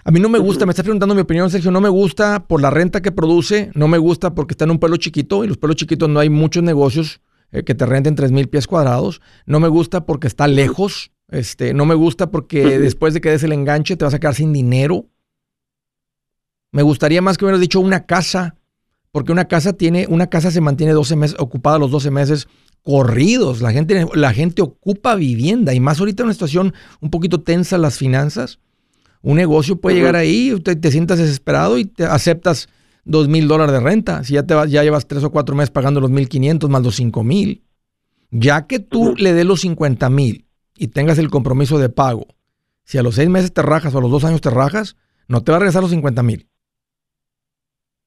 A 0.04 0.10
mí 0.10 0.20
no 0.20 0.28
me 0.28 0.38
gusta, 0.38 0.66
me 0.66 0.70
estás 0.70 0.84
preguntando 0.84 1.14
mi 1.14 1.20
opinión, 1.20 1.50
Sergio, 1.50 1.70
no 1.70 1.80
me 1.80 1.88
gusta 1.88 2.46
por 2.46 2.60
la 2.62 2.70
renta 2.70 3.02
que 3.02 3.12
produce, 3.12 3.70
no 3.74 3.86
me 3.88 3.98
gusta 3.98 4.34
porque 4.34 4.52
está 4.52 4.64
en 4.64 4.72
un 4.72 4.78
pueblo 4.78 4.96
chiquito 4.96 5.44
y 5.44 5.48
los 5.48 5.58
pueblos 5.58 5.76
chiquitos 5.76 6.08
no 6.08 6.20
hay 6.20 6.30
muchos 6.30 6.62
negocios 6.62 7.20
eh, 7.52 7.64
que 7.64 7.74
te 7.74 7.84
renten 7.84 8.14
3 8.14 8.32
mil 8.32 8.48
pies 8.48 8.66
cuadrados. 8.66 9.20
No 9.44 9.60
me 9.60 9.68
gusta 9.68 10.06
porque 10.06 10.26
está 10.26 10.46
lejos, 10.46 11.12
este, 11.28 11.74
no 11.74 11.84
me 11.84 11.94
gusta 11.94 12.30
porque 12.30 12.78
después 12.78 13.12
de 13.12 13.20
que 13.20 13.30
des 13.30 13.42
el 13.42 13.52
enganche 13.52 13.96
te 13.96 14.04
vas 14.04 14.14
a 14.14 14.18
quedar 14.18 14.34
sin 14.34 14.52
dinero. 14.52 15.06
Me 16.72 16.82
gustaría 16.82 17.20
más 17.20 17.36
que 17.36 17.44
hubieras 17.44 17.60
dicho 17.60 17.80
una 17.80 18.06
casa 18.06 18.54
porque 19.12 19.32
una 19.32 19.46
casa 19.46 19.72
tiene, 19.72 20.06
una 20.08 20.28
casa 20.28 20.50
se 20.50 20.60
mantiene 20.60 20.92
12 20.92 21.16
meses, 21.16 21.36
ocupada 21.38 21.78
los 21.78 21.90
12 21.90 22.10
meses 22.10 22.48
corridos. 22.82 23.60
La 23.60 23.72
gente, 23.72 24.06
la 24.14 24.32
gente 24.32 24.62
ocupa 24.62 25.14
vivienda 25.14 25.74
y 25.74 25.80
más 25.80 26.00
ahorita 26.00 26.22
en 26.22 26.26
una 26.26 26.34
situación 26.34 26.74
un 27.00 27.10
poquito 27.10 27.42
tensa 27.42 27.78
las 27.78 27.98
finanzas. 27.98 28.58
Un 29.22 29.36
negocio 29.36 29.76
puede 29.76 29.96
llegar 29.96 30.16
ahí, 30.16 30.58
te, 30.62 30.76
te 30.76 30.90
sientas 30.90 31.18
desesperado 31.18 31.76
y 31.76 31.84
te 31.84 32.04
aceptas 32.04 32.68
dos 33.04 33.28
mil 33.28 33.48
dólares 33.48 33.72
de 33.72 33.80
renta. 33.80 34.24
Si 34.24 34.34
ya, 34.34 34.44
te 34.44 34.54
ya 34.68 34.82
llevas 34.82 35.06
tres 35.06 35.24
o 35.24 35.30
cuatro 35.30 35.54
meses 35.54 35.70
pagando 35.70 36.00
los 36.00 36.10
mil 36.10 36.28
quinientos 36.28 36.70
más 36.70 36.82
los 36.82 36.96
cinco 36.96 37.22
mil. 37.22 37.64
Ya 38.30 38.66
que 38.66 38.78
tú 38.78 39.14
le 39.16 39.32
des 39.32 39.44
los 39.44 39.62
50 39.62 40.08
mil 40.08 40.46
y 40.76 40.88
tengas 40.88 41.18
el 41.18 41.30
compromiso 41.30 41.78
de 41.78 41.88
pago, 41.88 42.28
si 42.84 42.96
a 42.96 43.02
los 43.02 43.16
seis 43.16 43.28
meses 43.28 43.52
te 43.52 43.60
rajas 43.60 43.92
o 43.94 43.98
a 43.98 44.00
los 44.00 44.10
dos 44.10 44.24
años 44.24 44.40
te 44.40 44.50
rajas, 44.50 44.96
no 45.26 45.42
te 45.42 45.50
va 45.50 45.56
a 45.56 45.58
regresar 45.58 45.82
los 45.82 45.90
50 45.90 46.22
mil. 46.22 46.49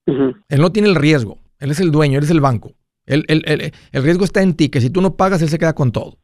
Él 0.06 0.62
no 0.62 0.72
tiene 0.72 0.90
el 0.90 0.96
riesgo. 0.96 1.40
Él 1.60 1.72
es 1.72 1.80
el 1.80 1.92
dueño, 1.92 2.18
él 2.18 2.26
es 2.26 2.32
el 2.32 2.42
banco. 2.42 2.76
el 3.06 3.24
riesgo 3.94 4.26
está 4.26 4.42
en 4.42 4.54
ti, 4.56 4.70
que 4.70 4.82
si 4.82 4.90
tú 4.90 5.02
no 5.02 5.16
pagas, 5.16 5.42
él 5.42 5.50
se 5.50 5.60
queda 5.60 5.74
con 5.74 5.92
todo. 5.92 6.18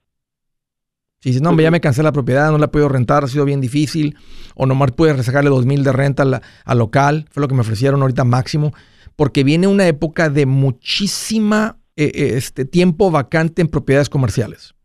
Si 1.22 1.30
dices, 1.30 1.42
no, 1.42 1.50
hombre, 1.50 1.64
ya 1.64 1.72
me 1.72 1.82
cansé 1.82 2.02
la 2.02 2.14
propiedad, 2.14 2.50
no 2.50 2.58
la 2.58 2.72
puedo 2.72 2.88
rentar, 2.88 3.26
ha 3.26 3.28
sido 3.28 3.44
bien 3.44 3.60
difícil, 3.60 4.16
o 4.56 4.66
nomás 4.66 4.92
puedes 4.94 5.26
sacarle 5.26 5.50
dos 5.50 5.66
mil 5.66 5.84
de 5.84 5.92
renta 5.92 6.24
al, 6.64 6.78
local, 6.78 7.28
fue 7.30 7.42
lo 7.42 7.50
que 7.50 7.56
me 7.56 7.62
ofrecieron 7.62 8.02
ahorita 8.02 8.24
máximo, 8.24 8.74
porque 9.18 9.44
viene 9.44 9.68
una 9.68 9.86
época 9.86 10.30
de 10.30 10.46
muchísima 10.46 11.78
eh, 11.98 12.12
eh, 12.14 12.32
este, 12.38 12.64
tiempo 12.64 13.12
vacante 13.12 13.62
en 13.62 13.68
propiedades 13.68 14.10
comerciales. 14.10 14.76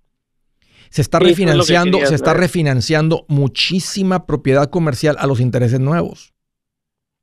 Se 0.91 1.03
está 1.03 1.21
refinanciando, 1.21 2.05
se 2.05 2.15
está 2.17 2.35
refinanciando 2.35 3.27
muchísima 3.29 4.27
propiedad 4.27 4.71
comercial 4.71 5.17
a 5.21 5.29
los 5.29 5.39
intereses 5.39 5.79
nuevos. 5.79 6.34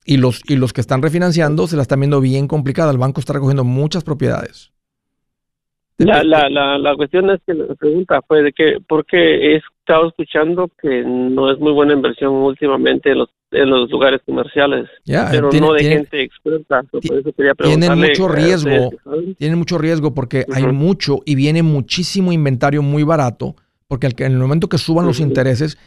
Y 0.03 0.17
los, 0.17 0.41
y 0.47 0.55
los 0.55 0.73
que 0.73 0.81
están 0.81 1.01
refinanciando 1.01 1.67
se 1.67 1.75
la 1.75 1.83
están 1.83 1.99
viendo 1.99 2.21
bien 2.21 2.47
complicada. 2.47 2.91
El 2.91 2.97
banco 2.97 3.19
está 3.19 3.33
recogiendo 3.33 3.63
muchas 3.63 4.03
propiedades. 4.03 4.71
La, 5.97 6.23
la, 6.23 6.49
la, 6.49 6.79
la 6.79 6.95
cuestión 6.95 7.29
es 7.29 7.39
que 7.45 7.53
la 7.53 7.75
pregunta 7.75 8.21
fue 8.27 8.41
de 8.41 8.51
que, 8.53 8.77
porque 8.87 9.17
he 9.17 9.55
estado 9.57 10.07
escuchando 10.07 10.71
que 10.81 11.03
no 11.05 11.51
es 11.51 11.59
muy 11.59 11.71
buena 11.73 11.93
inversión 11.93 12.33
últimamente 12.33 13.11
en 13.11 13.19
los, 13.19 13.29
en 13.51 13.69
los 13.69 13.91
lugares 13.91 14.19
comerciales, 14.25 14.89
pero 15.05 15.51
no 15.51 15.73
de 15.73 15.83
gente 15.83 16.23
experta. 16.23 16.81
Por 16.89 17.03
eso 17.03 17.31
quería 17.33 17.53
tienen 17.53 17.99
mucho 17.99 18.27
riesgo, 18.27 18.89
tienen 19.37 19.59
mucho 19.59 19.77
riesgo 19.77 20.15
porque 20.15 20.45
hay 20.51 20.65
mucho 20.65 21.19
y 21.23 21.35
viene 21.35 21.61
muchísimo 21.61 22.31
inventario 22.31 22.81
muy 22.81 23.03
barato, 23.03 23.55
porque 23.87 24.07
en 24.07 24.31
el 24.31 24.39
momento 24.39 24.69
que 24.69 24.79
suban 24.79 25.05
los 25.05 25.19
intereses, 25.19 25.77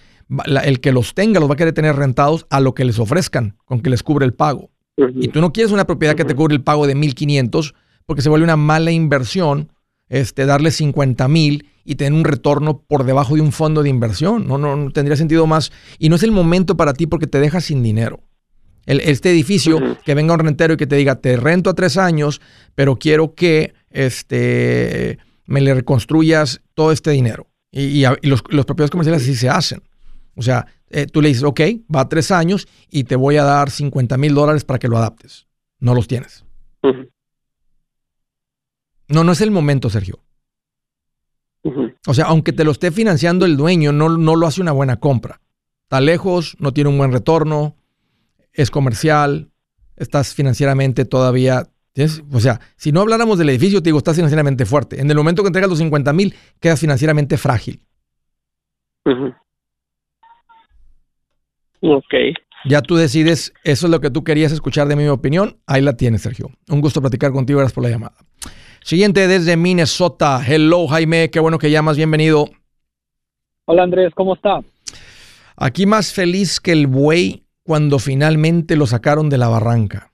el 0.47 0.81
que 0.81 0.93
los 0.93 1.15
tenga 1.15 1.41
los 1.41 1.49
va 1.49 1.55
a 1.55 1.57
querer 1.57 1.75
tener 1.75 1.97
rentados 1.97 2.47
a 2.51 2.61
lo 2.61 2.75
que 2.75 2.85
les 2.85 2.99
ofrezcan, 2.99 3.57
con 3.65 3.81
que 3.81 3.91
les 3.91 4.03
cubre 4.03 4.27
el 4.27 4.35
pago. 4.35 4.71
Y 4.97 5.29
tú 5.29 5.41
no 5.41 5.53
quieres 5.53 5.73
una 5.73 5.87
propiedad 5.87 6.15
que 6.15 6.25
te 6.25 6.35
cubre 6.35 6.55
el 6.55 6.63
pago 6.63 6.87
de 6.87 6.95
1.500 6.95 7.75
porque 8.07 8.23
se 8.23 8.29
vuelve 8.29 8.45
una 8.45 8.57
mala 8.57 8.93
inversión 8.93 9.73
este, 10.09 10.47
darle 10.47 10.71
50 10.71 11.27
mil 11.29 11.67
y 11.85 11.97
tener 11.97 12.13
un 12.13 12.25
retorno 12.25 12.83
por 12.87 13.05
debajo 13.05 13.35
de 13.35 13.41
un 13.41 13.53
fondo 13.53 13.83
de 13.83 13.89
inversión. 13.89 14.47
No, 14.47 14.59
no, 14.59 14.91
tendría 14.91 15.17
sentido 15.17 15.47
más. 15.47 15.73
Y 15.99 16.09
no 16.09 16.17
es 16.17 16.23
el 16.23 16.31
momento 16.31 16.77
para 16.77 16.95
ti 16.95 17.07
porque 17.07 17.27
te 17.27 17.41
dejas 17.41 17.65
sin 17.65 17.83
dinero. 17.83 18.21
El, 18.87 19.01
este 19.01 19.31
edificio, 19.31 19.81
que 20.05 20.15
venga 20.15 20.35
un 20.35 20.41
rentero 20.41 20.75
y 20.75 20.77
que 20.77 20.87
te 20.87 20.97
diga, 20.97 21.17
te 21.17 21.37
rento 21.37 21.71
a 21.71 21.75
tres 21.75 21.97
años, 21.97 22.41
pero 22.75 22.97
quiero 22.97 23.35
que 23.35 23.75
este, 23.91 25.19
me 25.47 25.61
le 25.61 25.75
reconstruyas 25.75 26.61
todo 26.75 26.93
este 26.93 27.11
dinero. 27.11 27.49
Y, 27.71 28.05
los, 28.23 28.45
los, 28.49 28.67
propiedades 28.67 28.91
comerciales 28.91 29.23
así 29.23 29.35
se 29.35 29.49
hacen. 29.49 29.83
O 30.35 30.43
sea, 30.43 30.67
eh, 30.91 31.07
tú 31.07 31.21
le 31.21 31.29
dices, 31.29 31.45
ok, 31.45 31.61
va 31.95 32.03
a 32.03 32.09
tres 32.09 32.31
años 32.31 32.69
y 32.91 33.05
te 33.05 33.17
voy 33.17 33.37
a 33.37 33.45
dar 33.45 33.71
50 33.71 34.17
mil 34.17 34.35
dólares 34.35 34.65
para 34.65 34.79
que 34.79 34.89
lo 34.89 34.97
adaptes. 34.97 35.47
No 35.79 35.95
los 35.95 36.07
tienes. 36.07 36.45
No, 39.09 39.25
no 39.25 39.33
es 39.33 39.41
el 39.41 39.51
momento, 39.51 39.91
Sergio. 39.91 40.21
O 42.07 42.13
sea, 42.13 42.27
aunque 42.27 42.53
te 42.53 42.65
lo 42.65 42.71
esté 42.71 42.91
financiando 42.91 43.47
el 43.47 43.57
dueño, 43.57 43.93
no, 43.93 44.11
no 44.11 44.37
lo 44.37 44.47
hace 44.47 44.61
una 44.61 44.73
buena 44.73 45.01
compra. 45.01 45.41
Está 45.85 46.01
lejos, 46.01 46.57
no 46.59 46.73
tiene 46.73 46.91
un 46.91 46.99
buen 46.99 47.13
retorno, 47.13 47.77
es 48.53 48.71
comercial, 48.71 49.51
estás 49.97 50.35
financieramente 50.35 51.05
todavía... 51.05 51.69
O 52.33 52.41
sea, 52.41 52.61
si 52.77 52.91
no 52.91 53.01
habláramos 53.01 53.39
del 53.39 53.51
edificio, 53.51 53.81
te 53.81 53.89
digo, 53.89 53.99
estás 53.99 54.17
financieramente 54.17 54.67
fuerte. 54.67 55.01
En 55.01 55.09
el 55.09 55.17
momento 55.17 55.43
que 55.43 55.47
entregas 55.49 55.71
los 55.71 55.79
50 55.79 56.13
mil, 56.13 56.35
quedas 56.59 56.81
financieramente 56.81 57.37
frágil. 57.39 57.81
Ok. 61.85 62.15
Ya 62.67 62.81
tú 62.81 62.97
decides, 62.97 63.53
eso 63.63 63.87
es 63.87 63.91
lo 63.91 64.01
que 64.01 64.11
tú 64.11 64.25
querías 64.25 64.53
escuchar 64.53 64.89
de 64.89 64.97
mi 64.97 65.07
opinión. 65.09 65.59
Ahí 65.67 65.83
la 65.83 65.97
tienes, 65.97 66.23
Sergio. 66.23 66.49
Un 66.71 66.81
gusto 66.81 67.03
platicar 67.03 67.31
contigo, 67.31 67.59
gracias 67.59 67.75
por 67.75 67.85
la 67.85 67.91
llamada. 67.91 68.15
Siguiente 68.83 69.29
desde 69.29 69.57
Minnesota. 69.57 70.41
Hello, 70.47 70.87
Jaime. 70.87 71.31
Qué 71.31 71.41
bueno 71.41 71.59
que 71.59 71.71
llamas. 71.71 71.99
Bienvenido. 71.99 72.47
Hola 73.67 73.83
Andrés, 73.83 74.13
¿cómo 74.15 74.35
está? 74.35 74.61
Aquí 75.57 75.87
más 75.87 76.13
feliz 76.13 76.61
que 76.61 76.73
el 76.73 76.87
buey 76.87 77.45
cuando 77.63 77.99
finalmente 77.99 78.77
lo 78.77 78.87
sacaron 78.87 79.31
de 79.31 79.39
la 79.39 79.49
barranca. 79.49 80.11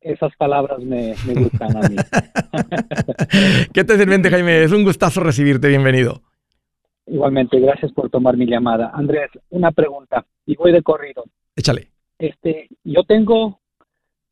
Esas 0.00 0.34
palabras 0.36 0.80
me, 0.80 1.14
gustan 1.26 1.76
a 1.76 1.88
mí. 1.88 1.96
¿Qué 3.72 3.84
te 3.84 3.96
sirve, 3.96 4.30
Jaime? 4.30 4.62
Es 4.62 4.72
un 4.72 4.84
gustazo 4.84 5.20
recibirte. 5.20 5.68
Bienvenido. 5.68 6.22
Igualmente, 7.06 7.60
gracias 7.60 7.92
por 7.92 8.10
tomar 8.10 8.36
mi 8.36 8.46
llamada. 8.46 8.90
Andrés, 8.94 9.30
una 9.50 9.72
pregunta 9.72 10.24
y 10.46 10.56
voy 10.56 10.72
de 10.72 10.82
corrido. 10.82 11.24
Échale. 11.54 11.88
Este, 12.18 12.68
yo 12.84 13.04
tengo, 13.04 13.60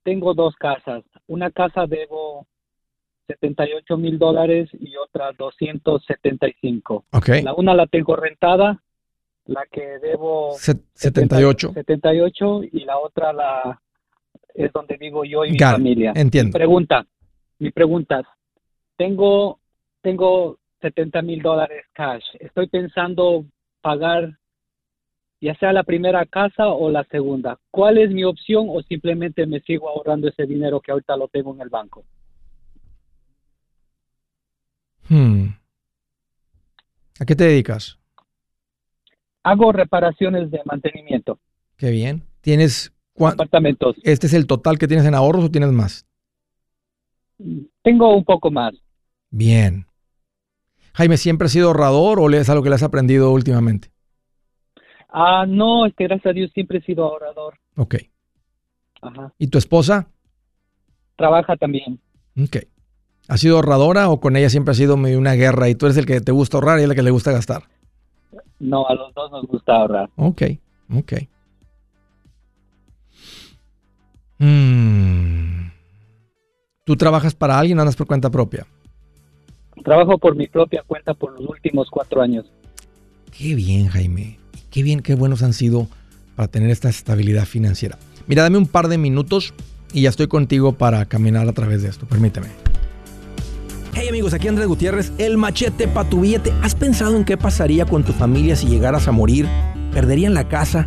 tengo 0.03 0.35
dos 0.35 0.55
casas. 0.57 1.05
Una 1.27 1.51
casa 1.51 1.87
debo 1.87 2.47
78 3.27 3.97
mil 3.97 4.19
dólares 4.19 4.71
y 4.73 4.97
otra 4.97 5.33
275. 5.33 7.05
Okay. 7.13 7.43
La 7.43 7.55
una 7.55 7.75
la 7.75 7.87
tengo 7.87 8.17
rentada, 8.17 8.83
la 9.47 9.67
que 9.71 9.99
debo 10.01 10.53
78. 10.55 11.73
78 11.75 12.61
y 12.73 12.85
la 12.85 12.99
otra 12.99 13.33
la 13.33 13.81
es 14.55 14.73
donde 14.73 14.97
vivo 14.97 15.25
yo 15.25 15.45
y 15.45 15.53
mi 15.53 15.59
familia. 15.59 16.13
Entiendo. 16.15 16.49
Mi 16.49 16.53
pregunta, 16.53 17.07
mi 17.59 17.71
pregunta, 17.71 18.23
tengo, 18.97 19.61
tengo 20.01 20.59
70 20.83 21.23
mil 21.23 21.40
dólares 21.40 21.85
cash. 21.95 22.25
Estoy 22.40 22.66
pensando 22.66 23.47
pagar 23.81 24.37
ya 25.42 25.57
sea 25.57 25.73
la 25.73 25.83
primera 25.83 26.25
casa 26.25 26.68
o 26.68 26.88
la 26.88 27.03
segunda. 27.11 27.59
¿Cuál 27.73 27.99
es 27.99 28.11
mi 28.11 28.23
opción 28.23 28.66
o 28.68 28.81
simplemente 28.83 29.45
me 29.45 29.61
sigo 29.61 29.88
ahorrando 29.88 30.29
ese 30.29 30.47
dinero 30.47 30.81
que 30.81 30.92
ahorita 30.92 31.16
lo 31.16 31.27
tengo 31.27 31.53
en 31.53 31.61
el 31.62 31.68
banco? 31.68 32.05
Hmm. 35.09 35.49
¿A 37.18 37.25
qué 37.25 37.35
te 37.35 37.45
dedicas? 37.45 37.99
Hago 39.42 39.73
reparaciones 39.73 40.49
de 40.53 40.61
mantenimiento. 40.64 41.40
Qué 41.77 41.90
bien. 41.90 42.23
¿Tienes 42.40 42.92
apartamentos? 43.18 43.97
¿Este 44.05 44.29
es 44.29 44.35
el 44.35 44.47
total 44.47 44.79
que 44.79 44.87
tienes 44.87 45.07
en 45.07 45.14
ahorros 45.16 45.47
o 45.47 45.51
tienes 45.51 45.73
más? 45.73 46.07
Tengo 47.83 48.14
un 48.14 48.25
poco 48.25 48.49
más. 48.53 48.75
Bien. 49.31 49.87
Jaime, 50.95 51.17
¿siempre 51.17 51.47
has 51.47 51.53
sido 51.53 51.69
ahorrador 51.69 52.21
o 52.21 52.31
es 52.31 52.51
algo 52.51 52.63
que 52.63 52.69
le 52.69 52.75
has 52.75 52.83
aprendido 52.83 53.33
últimamente? 53.33 53.91
Ah, 55.09 55.45
no, 55.47 55.87
es 55.87 55.95
que 55.95 56.05
gracias 56.05 56.31
a 56.31 56.33
Dios 56.33 56.51
siempre 56.53 56.79
he 56.79 56.83
sido 56.83 57.05
ahorrador. 57.05 57.55
Ok. 57.77 57.97
Ajá. 59.03 59.33
¿Y 59.39 59.49
tu 59.49 59.59
esposa? 59.59 60.09
Trabaja 61.17 61.57
también. 61.57 62.01
Ok. 62.41 62.59
¿Ha 63.29 63.37
sido 63.37 63.57
ahorradora 63.57 64.09
o 64.09 64.21
con 64.21 64.37
ella 64.37 64.51
siempre 64.51 64.73
ha 64.73 64.75
sido 64.75 64.97
medio 64.97 65.19
una 65.19 65.35
guerra 65.35 65.69
y 65.69 65.75
tú 65.75 65.87
eres 65.87 65.97
el 65.97 66.07
que 66.07 66.21
te 66.21 66.33
gusta 66.33 66.57
ahorrar 66.57 66.81
y 66.81 66.83
el 66.83 66.95
que 66.95 67.03
le 67.03 67.11
gusta 67.11 67.33
gastar? 67.33 67.63
No, 68.59 68.87
a 68.87 68.95
los 68.95 69.13
dos 69.15 69.31
nos 69.31 69.47
gusta 69.47 69.77
ahorrar. 69.77 70.11
Ok, 70.17 70.43
ok. 70.95 71.13
Mm. 74.39 75.71
¿Tú 76.85 76.97
trabajas 76.97 77.35
para 77.35 77.59
alguien 77.59 77.79
o 77.79 77.83
andas 77.83 77.97
por 77.97 78.07
cuenta 78.07 78.31
propia? 78.31 78.67
Trabajo 79.85 80.19
por 80.19 80.37
mi 80.37 80.47
propia 80.47 80.83
cuenta 80.87 81.15
por 81.15 81.33
los 81.33 81.49
últimos 81.49 81.89
cuatro 81.91 82.21
años. 82.23 82.47
Qué 83.37 83.55
bien, 83.55 83.89
Jaime. 83.89 84.39
Qué 84.71 84.83
bien, 84.83 85.01
qué 85.01 85.15
buenos 85.15 85.43
han 85.43 85.53
sido 85.53 85.89
para 86.37 86.49
tener 86.49 86.71
esta 86.71 86.89
estabilidad 86.89 87.47
financiera. 87.47 87.99
Mira, 88.27 88.43
dame 88.43 88.59
un 88.59 88.67
par 88.67 88.89
de 88.89 88.99
minutos 88.99 89.55
y 89.93 90.03
ya 90.03 90.09
estoy 90.11 90.29
contigo 90.29 90.73
para 90.73 91.05
caminar 91.07 91.49
a 91.49 91.53
través 91.53 91.83
de 91.83 91.89
esto. 91.89 92.07
Permíteme. 92.07 92.49
Hey 93.95 94.09
amigos, 94.09 94.33
aquí 94.33 94.49
Andrés 94.49 94.69
Gutiérrez, 94.69 95.13
el 95.19 95.37
machete 95.37 95.87
para 95.87 96.09
tu 96.09 96.23
billete. 96.23 96.53
¿Has 96.63 96.75
pensado 96.75 97.17
en 97.17 97.25
qué 97.25 97.37
pasaría 97.37 97.85
con 97.85 98.05
tu 98.05 98.13
familia 98.13 98.57
si 98.57 98.67
llegaras 98.67 99.07
a 99.07 99.13
morir? 99.13 99.47
¿Perderían 99.93 100.33
la 100.33 100.49
casa? 100.49 100.87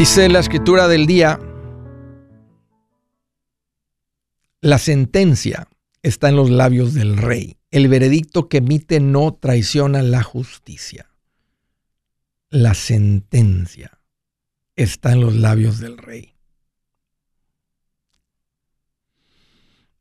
Dice 0.00 0.30
la 0.30 0.38
escritura 0.38 0.88
del 0.88 1.06
día, 1.06 1.38
la 4.62 4.78
sentencia 4.78 5.68
está 6.02 6.30
en 6.30 6.36
los 6.36 6.48
labios 6.48 6.94
del 6.94 7.18
rey. 7.18 7.58
El 7.70 7.88
veredicto 7.88 8.48
que 8.48 8.56
emite 8.56 8.98
no 8.98 9.34
traiciona 9.34 10.00
la 10.00 10.22
justicia. 10.22 11.10
La 12.48 12.72
sentencia 12.72 14.00
está 14.74 15.12
en 15.12 15.20
los 15.20 15.36
labios 15.36 15.80
del 15.80 15.98
rey. 15.98 16.34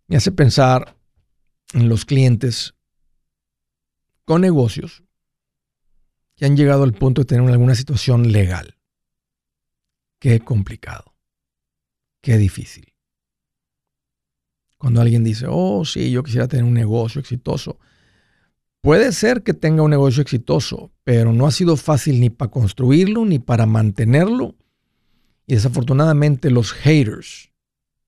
Me 0.07 0.15
hace 0.15 0.31
pensar 0.31 0.95
en 1.73 1.89
los 1.89 2.05
clientes 2.05 2.73
con 4.23 4.39
negocios 4.39 5.03
que 6.37 6.45
han 6.45 6.55
llegado 6.55 6.83
al 6.83 6.93
punto 6.93 7.23
de 7.23 7.25
tener 7.25 7.49
alguna 7.51 7.75
situación 7.75 8.31
legal. 8.31 8.78
Qué 10.19 10.41
complicado. 10.41 11.15
Qué 12.21 12.37
difícil. 12.37 12.93
Cuando 14.77 15.01
alguien 15.01 15.23
dice, 15.23 15.45
oh, 15.49 15.85
sí, 15.85 16.11
yo 16.11 16.23
quisiera 16.23 16.47
tener 16.47 16.65
un 16.65 16.73
negocio 16.73 17.19
exitoso. 17.21 17.79
Puede 18.81 19.11
ser 19.13 19.43
que 19.43 19.53
tenga 19.53 19.81
un 19.81 19.89
negocio 19.89 20.21
exitoso, 20.21 20.91
pero 21.03 21.33
no 21.33 21.47
ha 21.47 21.51
sido 21.51 21.75
fácil 21.77 22.19
ni 22.19 22.29
para 22.29 22.51
construirlo 22.51 23.25
ni 23.25 23.39
para 23.39 23.65
mantenerlo. 23.65 24.55
Y 25.47 25.55
desafortunadamente 25.55 26.49
los 26.49 26.73
haters 26.73 27.51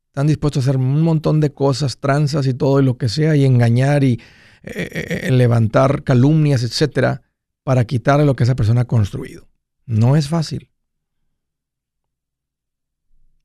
están 0.08 0.28
dispuestos 0.28 0.68
a 0.68 0.70
hacer 0.70 0.80
un 0.80 1.02
montón 1.02 1.40
de 1.40 1.54
cosas, 1.54 1.98
tranzas 1.98 2.46
y 2.46 2.54
todo 2.54 2.82
y 2.82 2.86
lo 2.86 2.98
que 2.98 3.10
sea, 3.10 3.36
y 3.36 3.46
engañar 3.46 4.04
y 4.04 4.14
eh, 4.14 4.20
eh, 4.64 5.20
eh, 5.24 5.32
levantar 5.32 6.04
calumnias, 6.04 6.64
etcétera, 6.64 7.22
para 7.64 7.86
quitarle 7.86 8.26
lo 8.26 8.36
que 8.36 8.44
esa 8.44 8.56
persona 8.56 8.82
ha 8.82 8.86
construido. 8.86 9.48
No 9.86 10.16
es 10.16 10.28
fácil 10.28 10.71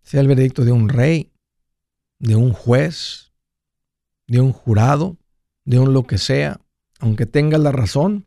sea 0.06 0.20
el 0.20 0.28
veredicto 0.28 0.64
de 0.64 0.70
un 0.70 0.88
rey, 0.88 1.32
de 2.20 2.36
un 2.36 2.52
juez, 2.52 3.32
de 4.28 4.40
un 4.40 4.52
jurado, 4.52 5.16
de 5.64 5.80
un 5.80 5.92
lo 5.92 6.06
que 6.06 6.16
sea, 6.16 6.60
aunque 7.00 7.26
tenga 7.26 7.58
la 7.58 7.72
razón, 7.72 8.24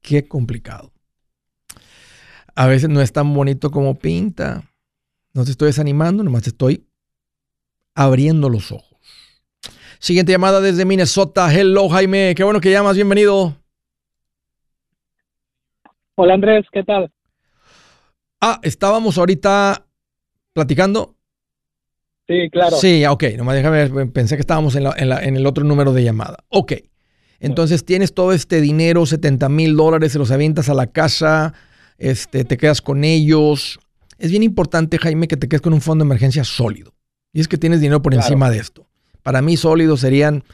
qué 0.00 0.26
complicado. 0.26 0.92
A 2.54 2.66
veces 2.66 2.88
no 2.88 3.02
es 3.02 3.12
tan 3.12 3.34
bonito 3.34 3.70
como 3.70 3.98
pinta. 3.98 4.64
No 5.34 5.44
te 5.44 5.50
estoy 5.50 5.66
desanimando, 5.66 6.24
nomás 6.24 6.44
te 6.44 6.50
estoy 6.50 6.88
abriendo 7.94 8.48
los 8.48 8.72
ojos. 8.72 8.98
Siguiente 9.98 10.32
llamada 10.32 10.62
desde 10.62 10.86
Minnesota. 10.86 11.52
Hello, 11.52 11.86
Jaime. 11.90 12.32
Qué 12.34 12.44
bueno 12.44 12.62
que 12.62 12.70
llamas. 12.70 12.96
Bienvenido. 12.96 13.54
Hola, 16.14 16.34
Andrés. 16.34 16.64
¿Qué 16.72 16.82
tal? 16.82 17.12
Ah, 18.40 18.58
estábamos 18.62 19.18
ahorita 19.18 19.83
platicando? 20.54 21.16
Sí, 22.26 22.48
claro. 22.50 22.78
Sí, 22.78 23.04
ok, 23.04 23.24
nomás 23.36 23.56
déjame 23.56 24.06
pensé 24.06 24.36
que 24.36 24.40
estábamos 24.40 24.74
en, 24.76 24.86
el 25.36 25.46
otro 25.46 25.64
número 25.64 25.92
de 25.92 26.02
llamada. 26.02 26.38
Ok, 26.48 26.72
entonces 27.38 27.84
tienes 27.84 28.14
todo 28.14 28.32
este 28.32 28.62
dinero, 28.62 29.04
70 29.04 29.50
mil 29.50 29.76
dólares, 29.76 30.12
se 30.12 30.18
los 30.18 30.30
avientas 30.30 30.70
a 30.70 30.74
la 30.74 30.86
casa, 30.86 31.52
este, 31.98 32.44
te 32.44 32.56
quedas 32.56 32.80
con 32.80 33.04
ellos. 33.04 33.78
Es 34.16 34.30
bien 34.30 34.42
importante, 34.42 34.96
Jaime, 34.96 35.28
que 35.28 35.36
te 35.36 35.48
quedes 35.48 35.60
con 35.60 35.74
un 35.74 35.82
fondo 35.82 36.02
de 36.04 36.08
emergencia 36.08 36.44
sólido. 36.44 36.94
Y 37.34 37.40
es 37.40 37.48
que 37.48 37.58
tienes 37.58 37.80
dinero 37.80 38.00
por 38.00 38.14
encima 38.14 38.48
de 38.48 38.58
esto. 38.58 38.86
Para 39.22 39.42
mí 39.42 39.58
sólido 39.58 39.98
serían 39.98 40.44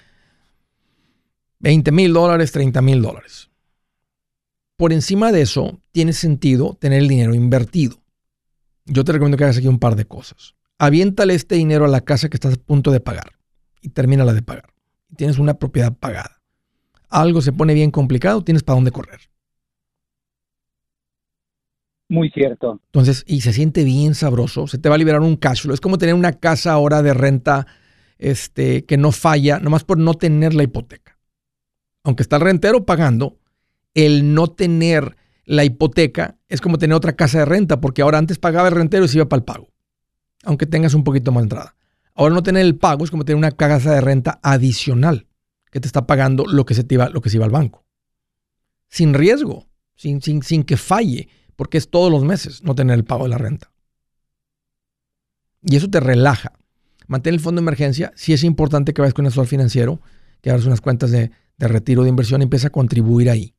20 1.61 1.93
mil 1.93 2.13
dólares, 2.13 2.51
30 2.51 2.83
mil 2.83 3.03
dólares. 3.03 3.51
Por 4.77 4.93
encima 4.93 5.31
de 5.31 5.43
eso, 5.43 5.79
tiene 5.93 6.15
sentido 6.15 6.75
tener 6.81 7.01
el 7.01 7.09
dinero 7.09 7.35
invertido. 7.35 8.00
Yo 8.93 9.05
te 9.05 9.13
recomiendo 9.13 9.39
que 9.39 9.45
hagas 9.45 9.59
aquí 9.59 9.69
un 9.69 9.79
par 9.79 9.95
de 9.95 10.05
cosas. 10.05 10.57
Aviéntale 10.77 11.35
este 11.35 11.55
dinero 11.55 11.85
a 11.85 11.89
la 11.89 12.01
casa 12.01 12.29
que 12.29 12.37
estás 12.37 12.55
a 12.55 12.57
punto 12.57 12.91
de 12.91 12.99
pagar 12.99 13.33
y 13.81 13.91
termina 13.91 14.25
la 14.25 14.33
de 14.33 14.43
pagar. 14.43 14.75
Tienes 15.17 15.39
una 15.39 15.55
propiedad 15.55 15.97
pagada. 15.97 16.43
Algo 17.09 17.41
se 17.41 17.53
pone 17.53 17.73
bien 17.73 17.93
complicado, 17.93 18.43
tienes 18.43 18.65
para 18.65 18.75
dónde 18.75 18.91
correr. 18.91 19.21
Muy 22.09 22.31
cierto. 22.31 22.81
Entonces, 22.87 23.23
y 23.29 23.43
se 23.43 23.53
siente 23.53 23.85
bien 23.85 24.17
sabroso, 24.17 24.67
se 24.67 24.79
te 24.79 24.89
va 24.89 24.97
a 24.97 24.99
liberar 24.99 25.21
un 25.21 25.37
cash 25.37 25.63
flow. 25.63 25.75
Es 25.75 25.81
como 25.81 25.97
tener 25.97 26.17
una 26.17 26.33
casa 26.33 26.73
ahora 26.73 27.01
de 27.01 27.15
renta 27.15 27.69
este, 28.19 28.85
que 28.87 28.97
no 28.97 29.13
falla, 29.13 29.61
nomás 29.61 29.85
por 29.85 29.99
no 29.99 30.15
tener 30.15 30.53
la 30.53 30.65
hipoteca. 30.65 31.17
Aunque 32.03 32.25
está 32.25 32.37
el 32.37 32.43
rentero 32.43 32.85
pagando, 32.85 33.39
el 33.95 34.35
no 34.35 34.49
tener 34.49 35.17
la 35.45 35.65
hipoteca 35.65 36.39
es 36.49 36.61
como 36.61 36.79
tener 36.79 36.95
otra 36.95 37.15
casa 37.15 37.41
de 37.41 37.45
renta, 37.45 37.81
porque 37.81 38.03
ahora 38.03 38.19
antes 38.19 38.39
pagaba 38.39 38.69
el 38.69 38.75
rentero 38.75 39.05
y 39.05 39.09
se 39.09 39.19
iba 39.19 39.29
para 39.29 39.39
el 39.39 39.45
pago, 39.45 39.71
aunque 40.45 40.67
tengas 40.67 40.95
un 40.95 41.05
poquito 41.05 41.33
más 41.33 41.43
entrada. 41.43 41.77
Ahora 42.15 42.35
no 42.35 42.43
tener 42.43 42.65
el 42.65 42.77
pago 42.77 43.05
es 43.05 43.11
como 43.11 43.25
tener 43.25 43.37
una 43.37 43.53
casa 43.53 43.95
de 43.95 44.01
renta 44.01 44.41
adicional 44.43 45.27
que 45.71 45.81
te 45.81 45.87
está 45.87 46.07
pagando 46.07 46.45
lo 46.47 46.67
que 46.67 46.75
se, 46.75 46.85
te 46.85 46.95
iba, 46.95 47.09
lo 47.09 47.21
que 47.21 47.31
se 47.31 47.37
iba 47.37 47.45
al 47.45 47.51
banco. 47.51 47.85
Sin 48.89 49.15
riesgo, 49.15 49.69
sin, 49.95 50.21
sin, 50.21 50.43
sin 50.43 50.65
que 50.65 50.77
falle, 50.77 51.29
porque 51.57 51.79
es 51.79 51.91
todos 51.91 52.11
los 52.11 52.25
meses 52.25 52.63
no 52.63 52.75
tener 52.75 52.97
el 52.97 53.05
pago 53.05 53.25
de 53.25 53.31
la 53.31 53.39
renta. 53.39 53.71
Y 55.63 55.77
eso 55.77 55.89
te 55.89 56.01
relaja. 56.01 56.53
Mantén 57.07 57.35
el 57.35 57.41
fondo 57.41 57.61
de 57.61 57.65
emergencia. 57.65 58.13
Si 58.17 58.33
es 58.33 58.45
importante 58.45 58.93
que 58.93 59.03
vayas 59.03 59.15
con 59.15 59.25
un 59.25 59.29
asesor 59.29 59.47
financiero, 59.47 60.01
que 60.41 60.51
abras 60.51 60.67
unas 60.67 60.81
cuentas 60.81 61.11
de, 61.11 61.31
de 61.59 61.69
retiro 61.69 62.03
de 62.03 62.09
inversión 62.09 62.41
y 62.41 62.45
empieza 62.45 62.69
a 62.69 62.71
contribuir 62.71 63.31
ahí. 63.31 63.55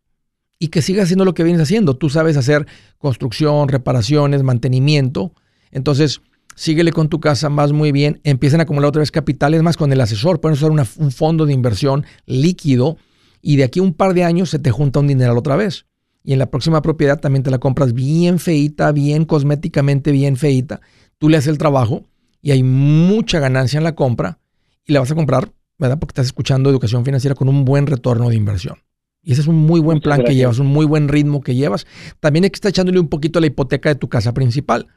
Y 0.62 0.68
que 0.68 0.84
sigas 0.84 1.06
haciendo 1.06 1.26
lo 1.26 1.34
que 1.34 1.44
vienes 1.44 1.64
haciendo. 1.64 1.96
Tú 1.96 2.12
sabes 2.12 2.38
hacer 2.38 2.68
construcción, 3.00 3.68
reparaciones, 3.68 4.44
mantenimiento. 4.44 5.34
Entonces, 5.72 6.22
síguele 6.54 6.92
con 6.92 7.10
tu 7.10 7.20
casa, 7.20 7.50
más 7.50 7.72
muy 7.72 7.92
bien. 7.92 8.22
Empiezan 8.24 8.60
a 8.60 8.64
acumular 8.64 8.90
otra 8.90 9.00
vez 9.00 9.10
capitales 9.10 9.64
más 9.64 9.76
con 9.76 9.92
el 9.92 10.00
asesor. 10.00 10.40
Pueden 10.40 10.54
usar 10.54 10.70
un 10.70 11.12
fondo 11.12 11.48
de 11.48 11.54
inversión 11.54 12.06
líquido 12.28 12.98
y 13.42 13.56
de 13.56 13.64
aquí 13.64 13.80
a 13.80 13.84
un 13.84 13.96
par 13.96 14.14
de 14.14 14.24
años 14.24 14.52
se 14.52 14.60
te 14.60 14.70
junta 14.70 15.00
un 15.00 15.08
dinero 15.08 15.36
otra 15.36 15.56
vez. 15.56 15.88
Y 16.24 16.34
en 16.34 16.40
la 16.40 16.52
próxima 16.52 16.84
propiedad 16.84 17.20
también 17.20 17.42
te 17.42 17.50
la 17.50 17.58
compras 17.58 17.94
bien 17.94 18.38
feita, 18.38 18.92
bien 18.92 19.26
cosméticamente 19.26 20.12
bien 20.12 20.38
feita. 20.38 20.80
Tú 21.18 21.28
le 21.28 21.38
haces 21.38 21.50
el 21.50 21.58
trabajo 21.58 22.06
y 22.40 22.52
hay 22.52 22.62
mucha 22.62 23.40
ganancia 23.40 23.80
en 23.80 23.84
la 23.84 23.96
compra 23.96 24.38
y 24.86 24.94
la 24.94 25.00
vas 25.00 25.10
a 25.10 25.16
comprar 25.16 25.52
¿verdad? 25.82 25.98
Porque 25.98 26.12
estás 26.12 26.28
escuchando 26.28 26.70
educación 26.70 27.04
financiera 27.04 27.34
con 27.34 27.50
un 27.50 27.66
buen 27.66 27.88
retorno 27.88 28.30
de 28.30 28.36
inversión. 28.36 28.78
Y 29.24 29.34
ese 29.34 29.42
es 29.42 29.48
un 29.48 29.58
muy 29.58 29.80
buen 29.80 30.00
plan 30.00 30.24
que 30.24 30.34
llevas, 30.34 30.58
un 30.60 30.68
muy 30.68 30.86
buen 30.86 31.08
ritmo 31.08 31.42
que 31.42 31.54
llevas. 31.54 31.86
También 32.20 32.44
hay 32.44 32.50
que 32.50 32.56
estar 32.56 32.70
echándole 32.70 33.00
un 33.00 33.08
poquito 33.08 33.40
a 33.40 33.42
la 33.42 33.48
hipoteca 33.48 33.90
de 33.90 33.96
tu 33.96 34.10
casa 34.10 34.34
principal. 34.34 34.88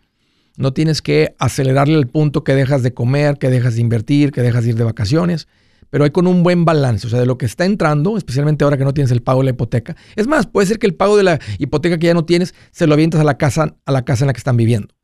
No 0.57 0.73
tienes 0.73 1.03
que 1.03 1.35
acelerarle 1.39 1.99
el 1.99 2.07
punto 2.07 2.45
que 2.45 2.55
dejas 2.55 2.83
de 2.83 2.95
comer, 2.95 3.39
que 3.39 3.51
dejas 3.51 3.75
de 3.75 3.81
invertir, 3.81 4.33
que 4.33 4.41
dejas 4.41 4.65
de 4.65 4.71
ir 4.71 4.77
de 4.77 4.85
vacaciones, 4.85 5.49
pero 5.91 6.05
hay 6.05 6.11
con 6.11 6.27
un 6.27 6.43
buen 6.43 6.65
balance, 6.65 7.07
o 7.07 7.11
sea, 7.11 7.21
de 7.21 7.27
lo 7.27 7.39
que 7.39 7.47
está 7.47 7.65
entrando, 7.65 8.17
especialmente 8.17 8.65
ahora 8.65 8.77
que 8.77 8.85
no 8.85 8.95
tienes 8.95 9.11
el 9.11 9.23
pago 9.23 9.41
de 9.41 9.45
la 9.45 9.51
hipoteca. 9.51 9.97
Es 10.17 10.27
más, 10.27 10.47
puede 10.47 10.67
ser 10.67 10.79
que 10.79 10.87
el 10.87 10.95
pago 10.95 11.17
de 11.17 11.25
la 11.25 11.41
hipoteca 11.59 11.99
que 11.99 12.07
ya 12.07 12.15
no 12.15 12.25
tienes 12.25 12.55
se 12.71 12.87
lo 12.87 12.95
avientas 12.95 13.21
a 13.21 13.25
la 13.25 13.37
casa, 13.37 13.77
a 13.85 13.93
la 13.93 14.05
casa 14.05 14.25
en 14.25 14.29
la 14.29 14.33
que 14.33 14.39
están 14.39 14.57
viviendo. 14.57 14.95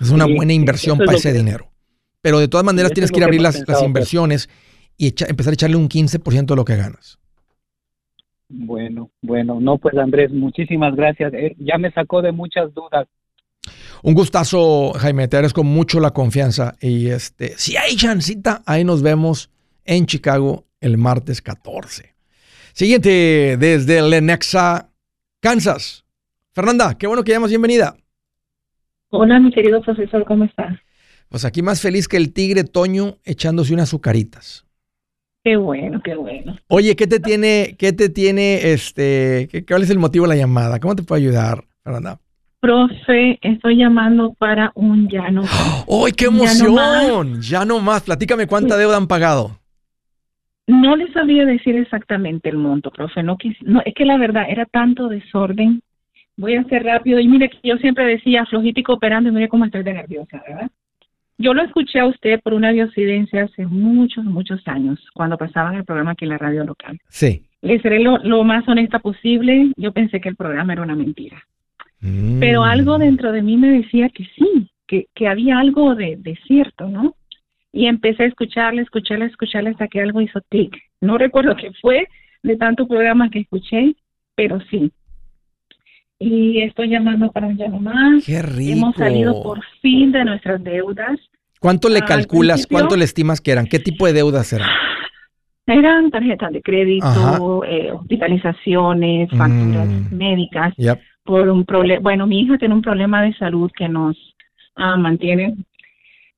Es 0.00 0.10
una 0.10 0.26
buena 0.26 0.52
inversión 0.52 0.98
para 0.98 1.16
ese 1.16 1.32
dinero. 1.32 1.70
Pero 2.20 2.38
de 2.38 2.48
todas 2.48 2.64
maneras 2.64 2.92
tienes 2.92 3.10
que 3.10 3.18
ir 3.18 3.24
a 3.24 3.26
abrir 3.26 3.40
las, 3.40 3.62
pues. 3.64 3.82
inversiones 3.82 4.48
y 4.96 5.14
empezar 5.26 5.52
a 5.52 5.54
echarle 5.54 5.76
un 5.76 5.88
15% 5.88 6.46
de 6.46 6.56
lo 6.56 6.64
que 6.64 6.76
ganas. 6.76 7.18
Bueno, 8.54 9.10
bueno, 9.22 9.60
no, 9.60 9.78
pues 9.78 9.96
Andrés, 9.96 10.30
muchísimas 10.30 10.94
gracias. 10.94 11.32
Eh, 11.32 11.56
ya 11.58 11.78
me 11.78 11.90
sacó 11.90 12.20
de 12.20 12.32
muchas 12.32 12.72
dudas. 12.74 13.08
Un 14.02 14.12
gustazo, 14.14 14.92
Jaime, 14.92 15.26
te 15.26 15.36
agradezco 15.36 15.64
mucho 15.64 16.00
la 16.00 16.10
confianza. 16.10 16.74
Y 16.80 17.08
este, 17.08 17.56
si 17.56 17.76
hay 17.78 17.96
chancita, 17.96 18.62
ahí 18.66 18.84
nos 18.84 19.02
vemos 19.02 19.50
en 19.86 20.04
Chicago 20.04 20.66
el 20.80 20.98
martes 20.98 21.40
14. 21.40 22.14
Siguiente, 22.74 23.56
desde 23.58 24.02
Lenexa, 24.02 24.90
Kansas. 25.40 26.04
Fernanda, 26.52 26.96
qué 26.98 27.06
bueno 27.06 27.24
que 27.24 27.32
llamas, 27.32 27.50
bienvenida. 27.50 27.96
Hola, 29.08 29.40
mi 29.40 29.50
querido 29.50 29.80
profesor, 29.80 30.24
¿cómo 30.26 30.44
estás? 30.44 30.78
Pues 31.30 31.46
aquí 31.46 31.62
más 31.62 31.80
feliz 31.80 32.06
que 32.06 32.18
el 32.18 32.34
tigre 32.34 32.64
Toño 32.64 33.16
echándose 33.24 33.72
unas 33.72 33.88
azucaritas. 33.88 34.66
Qué 35.44 35.56
bueno, 35.56 36.00
qué 36.04 36.14
bueno. 36.14 36.56
Oye, 36.68 36.94
¿qué 36.94 37.08
te 37.08 37.18
tiene, 37.18 37.74
qué 37.76 37.92
te 37.92 38.08
tiene, 38.08 38.72
este, 38.72 39.48
qué, 39.50 39.64
cuál 39.64 39.82
es 39.82 39.90
el 39.90 39.98
motivo 39.98 40.24
de 40.24 40.30
la 40.30 40.40
llamada? 40.40 40.78
¿Cómo 40.78 40.94
te 40.94 41.02
puedo 41.02 41.20
ayudar, 41.20 41.64
Fernanda? 41.82 42.20
Profe, 42.60 43.40
estoy 43.42 43.78
llamando 43.78 44.34
para 44.34 44.70
un 44.76 45.08
ya 45.08 45.28
no 45.32 45.42
más. 45.42 45.84
¡Ay, 45.88 46.12
qué 46.12 46.26
emoción! 46.26 47.40
Ya 47.40 47.64
no 47.64 47.80
más. 47.80 48.02
Platícame 48.02 48.46
cuánta 48.46 48.76
deuda 48.76 48.96
han 48.96 49.08
pagado. 49.08 49.58
No 50.68 50.94
les 50.94 51.12
sabía 51.12 51.44
decir 51.44 51.74
exactamente 51.74 52.48
el 52.48 52.58
monto, 52.58 52.92
profe. 52.92 53.24
No, 53.24 53.36
no, 53.62 53.82
es 53.84 53.94
que 53.94 54.04
la 54.04 54.16
verdad 54.16 54.44
era 54.48 54.64
tanto 54.66 55.08
desorden. 55.08 55.82
Voy 56.36 56.54
a 56.54 56.62
ser 56.64 56.84
rápido. 56.84 57.18
Y 57.18 57.26
mire, 57.26 57.50
yo 57.64 57.76
siempre 57.78 58.04
decía 58.04 58.46
flojito 58.46 58.78
y 58.78 58.84
cooperando 58.84 59.28
y 59.28 59.32
mire 59.32 59.48
cómo 59.48 59.64
estoy 59.64 59.82
de 59.82 59.94
nerviosa, 59.94 60.40
¿verdad? 60.46 60.70
Yo 61.42 61.54
lo 61.54 61.62
escuché 61.62 61.98
a 61.98 62.06
usted 62.06 62.40
por 62.40 62.54
una 62.54 62.70
diocidencia 62.70 63.42
hace 63.42 63.66
muchos, 63.66 64.24
muchos 64.24 64.60
años, 64.68 65.00
cuando 65.12 65.36
pasaban 65.36 65.74
el 65.74 65.84
programa 65.84 66.12
aquí 66.12 66.24
en 66.24 66.28
la 66.28 66.38
radio 66.38 66.62
local. 66.62 67.00
Sí. 67.08 67.42
Le 67.62 67.80
seré 67.80 67.98
lo, 67.98 68.44
más 68.44 68.66
honesta 68.68 69.00
posible. 69.00 69.72
Yo 69.76 69.90
pensé 69.92 70.20
que 70.20 70.28
el 70.28 70.36
programa 70.36 70.72
era 70.72 70.82
una 70.82 70.94
mentira. 70.94 71.42
Mm. 72.00 72.38
Pero 72.38 72.62
algo 72.62 72.96
dentro 72.96 73.32
de 73.32 73.42
mí 73.42 73.56
me 73.56 73.70
decía 73.70 74.08
que 74.10 74.24
sí, 74.36 74.70
que, 74.86 75.06
que 75.14 75.26
había 75.26 75.58
algo 75.58 75.96
de, 75.96 76.16
de, 76.16 76.38
cierto, 76.46 76.86
¿no? 76.86 77.16
Y 77.72 77.86
empecé 77.86 78.22
a 78.22 78.26
escucharle, 78.26 78.82
escucharle, 78.82 79.24
escucharle 79.24 79.70
hasta 79.70 79.88
que 79.88 80.00
algo 80.00 80.20
hizo 80.20 80.40
clic. 80.48 80.76
No 81.00 81.18
recuerdo 81.18 81.56
qué 81.56 81.72
fue 81.80 82.06
de 82.44 82.56
tantos 82.56 82.86
programas 82.86 83.32
que 83.32 83.40
escuché, 83.40 83.96
pero 84.36 84.60
sí, 84.70 84.92
y 86.22 86.62
estoy 86.62 86.88
llamando 86.88 87.30
para 87.32 87.48
llamo 87.48 87.80
más. 87.80 88.24
Qué 88.24 88.40
rico. 88.42 88.72
Hemos 88.72 88.96
salido 88.96 89.42
por 89.42 89.60
fin 89.80 90.12
de 90.12 90.24
nuestras 90.24 90.62
deudas. 90.62 91.18
¿Cuánto 91.60 91.88
le 91.88 92.02
calculas, 92.02 92.66
cuánto 92.66 92.96
le 92.96 93.04
estimas 93.04 93.40
que 93.40 93.52
eran? 93.52 93.66
¿Qué 93.66 93.78
tipo 93.78 94.06
de 94.06 94.12
deudas 94.12 94.52
eran? 94.52 94.68
Eran 95.64 96.10
tarjetas 96.10 96.52
de 96.52 96.60
crédito, 96.60 97.62
eh, 97.64 97.92
hospitalizaciones, 97.92 99.30
facturas 99.30 99.86
mm. 99.86 100.14
médicas. 100.14 100.74
Por 101.22 101.48
un 101.48 101.64
problema, 101.64 102.00
bueno, 102.00 102.26
mi 102.26 102.40
hija 102.40 102.58
tiene 102.58 102.74
un 102.74 102.82
problema 102.82 103.22
de 103.22 103.32
salud 103.34 103.70
que 103.76 103.88
nos 103.88 104.16
ah, 104.74 104.96
mantiene 104.96 105.54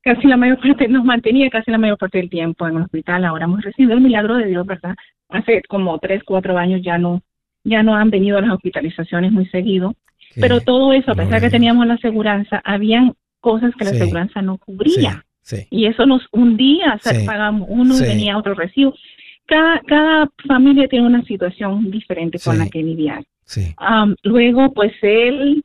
casi 0.03 0.27
la 0.27 0.37
mayor 0.37 0.59
parte, 0.63 0.89
nos 0.89 1.05
mantenía 1.07 1.49
casi 1.49 1.71
la 1.71 1.79
mayor 1.79 1.97
parte 1.97 2.19
del 2.19 2.29
tiempo 2.29 2.69
en 2.69 2.77
el 2.77 2.83
hospital. 2.83 3.25
Ahora 3.25 3.47
hemos 3.47 3.63
recibido 3.63 3.95
el 3.95 4.03
milagro 4.03 4.37
de 4.37 4.45
Dios, 4.45 4.67
¿verdad? 4.67 4.95
Hace 5.31 5.63
como 5.69 5.99
tres, 5.99 6.23
cuatro 6.23 6.59
años 6.59 6.83
ya 6.83 6.99
no 6.99 7.23
ya 7.65 7.83
no 7.83 7.97
han 7.97 8.11
venido 8.11 8.41
las 8.41 8.53
hospitalizaciones 8.53 9.33
muy 9.33 9.47
seguido. 9.47 9.95
Pero 10.37 10.61
todo 10.61 10.93
eso, 10.93 11.13
a 11.13 11.15
pesar 11.15 11.41
que 11.41 11.51
teníamos 11.51 11.87
la 11.87 11.95
aseguranza, 11.95 12.61
habían 12.65 13.15
cosas 13.41 13.73
que 13.77 13.85
la 13.85 13.91
aseguranza 13.91 14.43
no 14.43 14.59
cubría. 14.59 15.25
Y 15.71 15.87
eso 15.87 16.07
nos 16.07 16.23
hundía, 16.33 16.99
o 16.99 17.27
pagamos 17.27 17.69
uno 17.71 17.97
y 17.97 18.01
venía 18.01 18.39
otro 18.39 18.55
recibo. 18.55 18.95
Cada, 19.47 19.81
cada 19.81 20.31
familia 20.49 20.89
tiene 20.89 21.07
una 21.07 21.23
situación 21.25 21.91
diferente 21.91 22.39
con 22.43 22.59
la 22.59 22.69
que 22.69 22.83
lidiar. 22.83 23.25
luego, 24.23 24.73
pues 24.73 24.93
él, 25.03 25.63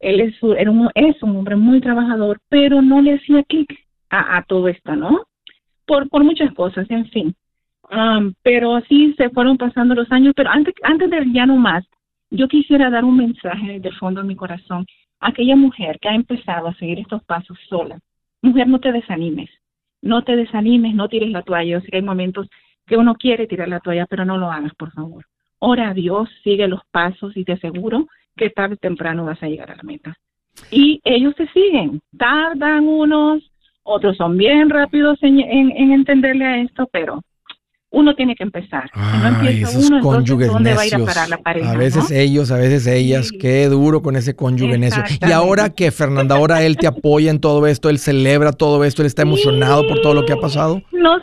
él 0.00 0.20
es, 0.20 0.34
era 0.58 0.70
un, 0.70 0.90
es 0.94 1.22
un 1.22 1.36
hombre 1.36 1.56
muy 1.56 1.80
trabajador, 1.80 2.38
pero 2.48 2.82
no 2.82 3.00
le 3.00 3.14
hacía 3.14 3.44
clic 3.44 3.72
a, 4.10 4.38
a 4.38 4.42
todo 4.42 4.68
esto, 4.68 4.94
¿no? 4.94 5.24
Por, 5.86 6.08
por 6.08 6.22
muchas 6.24 6.52
cosas, 6.52 6.90
en 6.90 7.06
fin 7.10 7.34
pero 8.42 8.76
así 8.76 9.14
se 9.16 9.30
fueron 9.30 9.56
pasando 9.56 9.94
los 9.94 10.10
años. 10.10 10.32
Pero 10.36 10.50
antes, 10.50 10.74
antes 10.82 11.10
de 11.10 11.24
ya 11.32 11.46
no 11.46 11.56
más, 11.56 11.84
yo 12.30 12.48
quisiera 12.48 12.90
dar 12.90 13.04
un 13.04 13.16
mensaje 13.16 13.80
de 13.80 13.92
fondo 13.92 14.22
de 14.22 14.28
mi 14.28 14.36
corazón 14.36 14.86
a 15.20 15.28
aquella 15.28 15.56
mujer 15.56 15.98
que 16.00 16.08
ha 16.08 16.14
empezado 16.14 16.68
a 16.68 16.74
seguir 16.74 17.00
estos 17.00 17.22
pasos 17.24 17.58
sola. 17.68 17.98
Mujer, 18.40 18.66
no 18.68 18.80
te 18.80 18.92
desanimes. 18.92 19.50
No 20.00 20.22
te 20.22 20.34
desanimes, 20.34 20.94
no 20.94 21.08
tires 21.08 21.30
la 21.30 21.42
toalla. 21.42 21.78
Yo 21.78 21.86
hay 21.92 22.02
momentos 22.02 22.48
que 22.86 22.96
uno 22.96 23.14
quiere 23.14 23.46
tirar 23.46 23.68
la 23.68 23.80
toalla, 23.80 24.06
pero 24.06 24.24
no 24.24 24.38
lo 24.38 24.50
hagas, 24.50 24.74
por 24.74 24.90
favor. 24.92 25.24
Ora 25.58 25.90
a 25.90 25.94
Dios, 25.94 26.28
sigue 26.42 26.66
los 26.66 26.80
pasos 26.90 27.36
y 27.36 27.44
te 27.44 27.52
aseguro 27.52 28.08
que 28.36 28.50
tarde 28.50 28.74
o 28.74 28.78
temprano 28.78 29.24
vas 29.24 29.40
a 29.42 29.48
llegar 29.48 29.70
a 29.70 29.76
la 29.76 29.82
meta. 29.84 30.16
Y 30.70 31.00
ellos 31.04 31.34
te 31.36 31.46
siguen. 31.48 32.00
Tardan 32.16 32.88
unos, 32.88 33.48
otros 33.84 34.16
son 34.16 34.36
bien 34.36 34.70
rápidos 34.70 35.22
en, 35.22 35.38
en 35.40 35.92
entenderle 35.92 36.44
a 36.44 36.58
esto, 36.62 36.88
pero 36.90 37.22
uno 37.92 38.14
tiene 38.14 38.34
que 38.34 38.42
empezar. 38.42 38.90
Si 38.92 39.18
no 39.18 39.28
empieza 39.28 39.78
uno, 39.78 39.96
entonces 39.98 40.48
¿dónde 40.48 40.74
va 40.74 40.80
a 40.82 40.86
ir 40.86 40.94
a 40.94 41.04
parar 41.04 41.28
la 41.28 41.36
pareja? 41.38 41.70
A 41.70 41.76
veces 41.76 42.10
ellos, 42.10 42.50
a 42.50 42.56
veces 42.56 42.86
ellas, 42.86 43.30
qué 43.30 43.66
duro 43.66 44.02
con 44.02 44.16
ese 44.16 44.34
cónyuge 44.34 44.78
necio. 44.78 45.02
Y 45.20 45.30
ahora 45.32 45.70
que 45.70 45.90
Fernanda, 45.90 46.36
ahora 46.36 46.62
él 46.62 46.76
te 46.76 46.86
apoya 46.86 47.30
en 47.30 47.40
todo 47.40 47.66
esto, 47.66 47.90
él 47.90 47.98
celebra 47.98 48.52
todo 48.52 48.84
esto, 48.84 49.02
él 49.02 49.06
está 49.06 49.22
emocionado 49.22 49.86
por 49.86 50.00
todo 50.00 50.14
lo 50.14 50.24
que 50.24 50.32
ha 50.32 50.40
pasado. 50.40 50.82
Nos, 50.92 51.22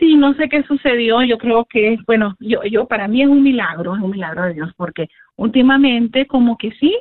Sí, 0.00 0.16
no 0.16 0.32
sé 0.34 0.48
qué 0.48 0.62
sucedió. 0.62 1.22
Yo 1.22 1.36
creo 1.36 1.66
que, 1.66 1.98
bueno, 2.06 2.34
yo, 2.40 2.62
yo 2.64 2.86
para 2.86 3.06
mí 3.06 3.20
es 3.22 3.28
un 3.28 3.42
milagro, 3.42 3.94
es 3.94 4.02
un 4.02 4.10
milagro 4.10 4.44
de 4.44 4.54
Dios, 4.54 4.70
porque 4.76 5.08
últimamente 5.36 6.26
como 6.26 6.56
que 6.56 6.70
sí, 6.80 6.96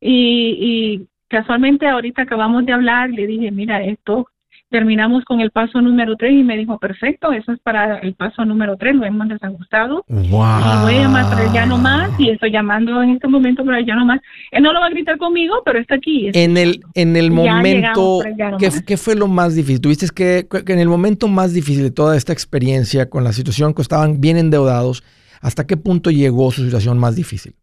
y, 0.00 0.56
y 0.58 1.06
casualmente 1.28 1.86
ahorita 1.86 2.22
acabamos 2.22 2.64
de 2.64 2.72
hablar, 2.72 3.10
le 3.10 3.26
dije, 3.26 3.50
mira, 3.50 3.82
esto 3.84 4.26
terminamos 4.72 5.24
con 5.24 5.40
el 5.40 5.52
paso 5.52 5.80
número 5.80 6.16
3 6.16 6.32
y 6.32 6.42
me 6.42 6.56
dijo, 6.56 6.78
perfecto, 6.78 7.32
eso 7.32 7.52
es 7.52 7.60
para 7.60 7.98
el 7.98 8.14
paso 8.14 8.44
número 8.44 8.76
3, 8.76 8.96
lo 8.96 9.04
hemos 9.04 9.28
desajustado. 9.28 10.04
Wow. 10.08 10.20
Y 10.20 10.82
voy 10.82 10.94
a 10.94 11.02
llamar 11.02 11.30
para 11.30 11.52
ya 11.52 11.64
no 11.64 11.78
más 11.78 12.10
y 12.18 12.30
estoy 12.30 12.50
llamando 12.50 13.00
en 13.00 13.10
este 13.10 13.28
momento 13.28 13.64
para 13.64 13.80
ya 13.82 13.94
no 13.94 14.04
más. 14.04 14.20
Él 14.50 14.64
no 14.64 14.72
lo 14.72 14.80
va 14.80 14.86
a 14.86 14.90
gritar 14.90 15.16
conmigo, 15.18 15.62
pero 15.64 15.78
está 15.78 15.94
aquí. 15.94 16.30
en 16.32 16.56
el, 16.56 16.82
en 16.94 17.14
el 17.14 17.30
momento, 17.30 18.20
¿qué, 18.58 18.70
¿qué, 18.84 18.96
fue 18.96 19.14
lo 19.14 19.28
más 19.28 19.54
difícil? 19.54 19.80
Tuviste 19.80 20.06
que, 20.12 20.48
que 20.64 20.72
en 20.72 20.80
el 20.80 20.88
momento 20.88 21.28
más 21.28 21.54
difícil 21.54 21.84
de 21.84 21.92
toda 21.92 22.16
esta 22.16 22.32
experiencia 22.32 23.08
con 23.08 23.22
la 23.22 23.32
situación 23.32 23.74
que 23.74 23.82
estaban 23.82 24.20
bien 24.20 24.36
endeudados, 24.38 25.04
¿hasta 25.40 25.66
qué 25.68 25.76
punto 25.76 26.10
llegó 26.10 26.50
su 26.50 26.64
situación 26.64 26.98
más 26.98 27.14
difícil? 27.14 27.54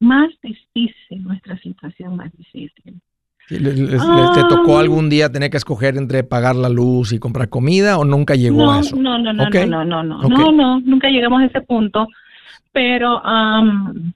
Más 0.00 0.30
difícil, 0.42 1.22
nuestra 1.22 1.56
situación 1.58 2.16
más 2.16 2.32
difícil 2.36 3.00
¿Les, 3.60 3.78
les, 3.78 4.00
ah, 4.02 4.32
¿Te 4.34 4.42
tocó 4.54 4.78
ah. 4.78 4.80
algún 4.80 5.10
día 5.10 5.30
tener 5.30 5.50
que 5.50 5.56
escoger 5.56 5.96
entre 5.96 6.24
pagar 6.24 6.56
la 6.56 6.68
luz 6.68 7.12
y 7.12 7.18
comprar 7.18 7.48
comida 7.48 7.98
o 7.98 8.04
nunca 8.04 8.34
llegó 8.34 8.64
no, 8.64 8.72
a 8.72 8.80
eso? 8.80 8.96
No, 8.96 9.18
no, 9.18 9.32
no, 9.32 9.48
no, 9.48 9.84
no, 9.84 9.84
no, 9.84 10.28
no, 10.28 10.52
no, 10.52 10.80
nunca 10.80 11.08
llegamos 11.08 11.42
a 11.42 11.46
ese 11.46 11.60
punto, 11.60 12.08
pero 12.72 13.20
um, 13.22 14.12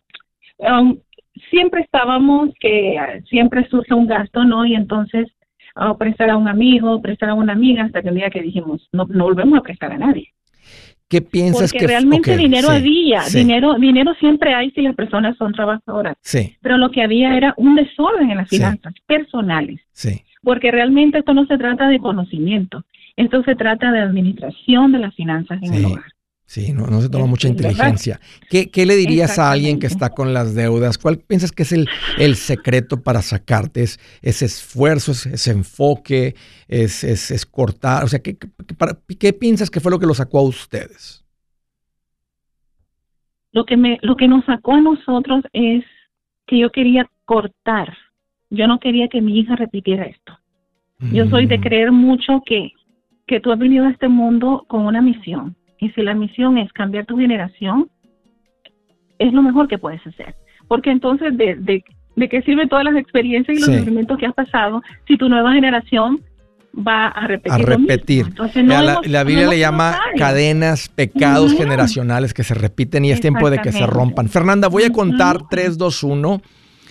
siempre 1.51 1.83
estábamos 1.83 2.51
que 2.61 3.23
siempre 3.29 3.69
surge 3.69 3.95
un 3.95 4.07
gasto, 4.07 4.45
¿no? 4.45 4.65
Y 4.65 4.75
entonces 4.75 5.29
ah, 5.75 5.97
prestar 5.97 6.31
a 6.31 6.37
un 6.37 6.49
amigo, 6.49 7.01
prestar 7.03 7.31
a 7.31 7.35
una 7.35 7.53
amiga, 7.53 7.85
hasta 7.85 8.03
que 8.03 8.09
un 8.09 8.15
día 8.17 8.31
que 8.31 8.43
dijimos, 8.43 8.89
no, 8.93 9.07
no 9.09 9.25
volvemos 9.25 9.59
a 9.59 9.63
prestar 9.63 9.93
a 9.93 9.99
nadie. 9.99 10.33
¿Qué 11.09 11.23
piensas 11.23 11.73
Porque 11.73 11.79
que 11.79 11.87
realmente 11.87 12.37
dinero 12.37 12.69
había, 12.69 13.23
dinero 13.33 13.75
dinero 13.75 14.15
siempre 14.19 14.55
hay 14.55 14.73
si 14.73 14.83
las 14.83 14.97
personas 14.97 15.37
son 15.37 15.53
trabajadoras. 15.53 16.17
Sí. 16.21 16.57
Pero 16.61 16.79
lo 16.79 16.91
que 16.91 17.03
había 17.03 17.37
era 17.37 17.55
un 17.57 17.77
desorden 17.77 18.31
en 18.31 18.39
las 18.39 18.49
finanzas 18.49 18.93
personales. 19.07 19.81
Sí. 19.93 20.23
Porque 20.43 20.73
realmente 20.73 21.19
esto 21.19 21.33
no 21.33 21.47
se 21.47 21.59
trata 21.59 21.89
de 21.89 22.01
conocimiento, 22.01 22.85
esto 23.15 23.43
se 23.45 23.55
trata 23.55 23.93
de 23.93 24.01
administración 24.01 24.91
de 24.93 24.99
las 24.99 25.15
finanzas 25.15 25.63
en 25.63 25.75
el 25.75 25.85
hogar. 25.85 26.16
Sí, 26.47 26.73
no, 26.73 26.87
no 26.87 27.01
se 27.01 27.11
toma 27.11 27.27
mucha 27.27 27.49
inteligencia. 27.49 28.21
¿Qué, 28.49 28.71
¿Qué, 28.71 28.87
le 28.87 28.95
dirías 28.95 29.37
a 29.41 29.51
alguien 29.51 29.81
que 29.81 29.89
está 29.89 30.11
con 30.11 30.33
las 30.33 30.55
deudas? 30.55 30.97
¿Cuál 30.97 31.19
piensas 31.19 31.51
que 31.51 31.65
es 31.65 31.73
el, 31.73 31.89
el 32.19 32.37
secreto 32.37 33.03
para 33.03 33.21
sacarte? 33.21 33.83
¿Es 33.83 33.99
ese 34.23 34.45
esfuerzo, 34.45 35.11
ese 35.11 35.51
enfoque, 35.51 36.37
es, 36.69 37.03
es, 37.03 37.33
es, 37.33 37.45
cortar? 37.45 38.05
O 38.05 38.09
sea, 38.09 38.21
¿qué, 38.21 38.39
para, 38.79 38.97
¿qué 39.19 39.33
piensas 39.33 39.71
que 39.71 39.81
fue 39.81 39.91
lo 39.91 39.99
que 39.99 40.07
lo 40.07 40.15
sacó 40.15 40.39
a 40.39 40.43
ustedes? 40.43 41.25
Lo 43.51 43.67
que, 43.67 43.77
me, 43.77 43.99
lo 44.03 44.17
que 44.17 44.29
nos 44.29 44.45
sacó 44.45 44.75
a 44.75 44.81
nosotros 44.81 45.43
es 45.53 45.85
que 46.47 46.61
yo 46.61 46.71
quería 46.71 47.11
cortar. 47.25 47.93
Yo 48.51 48.69
no 48.69 48.79
quería 48.79 49.09
que 49.09 49.21
mi 49.21 49.41
hija 49.41 49.57
repitiera 49.57 50.05
esto. 50.05 50.39
Yo 51.13 51.29
soy 51.29 51.47
de 51.47 51.59
mm. 51.59 51.61
creer 51.61 51.93
mucho 51.93 52.41
que, 52.47 52.71
que 53.27 53.41
tú 53.41 53.51
has 53.51 53.59
venido 53.59 53.85
a 53.85 53.91
este 53.91 54.09
mundo 54.09 54.65
con 54.69 54.87
una 54.87 55.03
misión 55.03 55.57
y 55.79 55.91
si 55.91 56.03
la 56.03 56.15
misión 56.15 56.59
es 56.59 56.73
cambiar 56.73 57.07
tu 57.07 57.17
generación, 57.17 57.89
es 59.19 59.33
lo 59.33 59.43
mejor 59.43 59.69
que 59.69 59.79
puedes 59.79 60.05
hacer. 60.07 60.35
Porque 60.69 60.91
entonces, 60.91 61.37
¿de, 61.37 61.57
de, 61.57 62.29
qué 62.29 62.43
sirven 62.43 62.69
todas 62.69 62.85
las 62.85 62.97
experiencias 62.97 63.57
y 63.57 63.61
los 63.61 63.79
sufrimientos 63.79 64.19
que 64.19 64.27
has 64.27 64.35
pasado 64.35 64.83
si 65.07 65.17
tu 65.17 65.29
nueva 65.29 65.53
generación 65.53 66.21
va 66.77 67.09
a 67.09 67.27
repetir. 67.27 67.53
A 67.53 67.59
repetir. 67.59 68.27
la, 69.07 69.25
Biblia 69.25 69.49
le 69.49 69.59
llama 69.59 69.99
cadenas, 70.19 70.89
pecados 70.89 71.55
generacionales 71.55 72.35
que 72.35 72.45
se 72.45 72.55
repiten 72.55 73.05
y 73.05 73.13
es 73.13 73.21
tiempo 73.21 73.51
de 73.51 73.59
que 73.59 73.73
se 73.73 73.87
rompan. 73.87 74.29
Fernanda, 74.29 74.69
voy 74.69 74.85
a 74.85 74.91
contar 74.91 75.49
3, 75.49 75.79
2, 75.79 76.03
1 76.03 76.43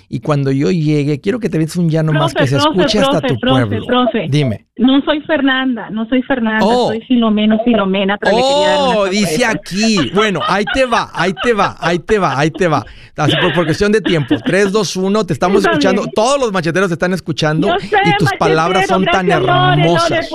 y 0.09 0.19
cuando 0.19 0.51
yo 0.51 0.71
llegue, 0.71 1.19
quiero 1.19 1.39
que 1.39 1.49
te 1.49 1.57
veas 1.57 1.75
un 1.75 1.89
llano 1.89 2.13
más 2.13 2.33
que 2.33 2.47
se 2.47 2.57
escuche 2.57 2.99
hasta 2.99 3.21
tu 3.21 3.39
pueblo. 3.39 3.85
Dime. 4.29 4.65
No 4.77 5.01
soy 5.05 5.21
Fernanda, 5.21 5.89
no 5.89 6.05
soy 6.09 6.21
Fernanda, 6.23 6.65
oh. 6.65 6.87
soy 6.89 6.99
Filomeno, 7.01 7.59
Filomena. 7.63 8.17
oh, 8.33 9.05
dice 9.09 9.45
aquí. 9.45 10.11
Bueno, 10.13 10.41
ahí 10.45 10.65
te 10.73 10.85
va, 10.85 11.09
ahí 11.13 11.33
te 11.41 11.53
va, 11.53 11.77
ahí 11.79 11.99
te 11.99 12.19
va, 12.19 12.37
ahí 12.37 12.51
te 12.51 12.67
va. 12.67 12.85
Así 13.15 13.33
por, 13.37 13.65
cuestión 13.65 13.93
de 13.93 14.01
tiempo. 14.01 14.35
3, 14.43 14.73
2, 14.73 14.95
1, 14.97 15.25
te 15.25 15.33
estamos 15.33 15.63
escuchando. 15.65 16.05
Todos 16.13 16.39
los 16.39 16.51
macheteros 16.51 16.89
te 16.89 16.95
están 16.95 17.13
escuchando 17.13 17.69
y 17.81 18.17
tus 18.17 18.29
palabras 18.37 18.87
son 18.87 19.05
tan 19.05 19.31
hermosas. 19.31 20.29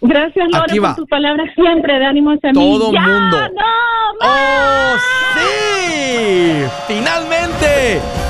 gracias, 0.00 0.48
Lore, 0.52 0.80
por 0.80 0.96
tus 0.96 1.08
palabras 1.08 1.50
siempre 1.54 1.98
de 1.98 2.06
ánimo 2.06 2.30
hacia 2.30 2.52
Todo 2.52 2.92
mí. 2.92 2.98
mundo. 2.98 3.38
No, 3.50 3.86
¡Oh, 4.22 4.94
sí! 5.34 6.64
¡Finalmente! 6.88 8.25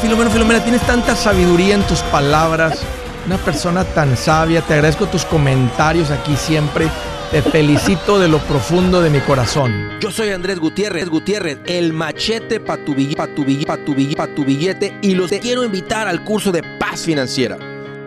Filomeno, 0.00 0.28
Filomena, 0.28 0.60
tienes 0.60 0.82
tanta 0.82 1.14
sabiduría 1.14 1.76
en 1.76 1.82
tus 1.84 2.00
palabras. 2.00 2.82
Una 3.26 3.38
persona 3.38 3.84
tan 3.84 4.16
sabia. 4.16 4.60
Te 4.60 4.74
agradezco 4.74 5.06
tus 5.06 5.24
comentarios 5.24 6.10
aquí 6.10 6.34
siempre. 6.34 6.88
Te 7.30 7.42
felicito 7.42 8.18
de 8.18 8.26
lo 8.26 8.38
profundo 8.40 9.00
de 9.00 9.08
mi 9.08 9.20
corazón. 9.20 10.00
Yo 10.00 10.10
soy 10.10 10.30
Andrés 10.30 10.58
Gutiérrez, 10.58 11.08
Gutiérrez, 11.08 11.58
el 11.64 11.92
machete 11.92 12.58
para 12.58 12.84
tu, 12.84 12.94
billete 14.44 14.98
y 15.00 15.14
los 15.14 15.30
quiero 15.30 15.62
invitar 15.62 16.08
al 16.08 16.24
curso 16.24 16.50
de 16.50 16.64
paz 16.80 17.02
financiera. 17.02 17.56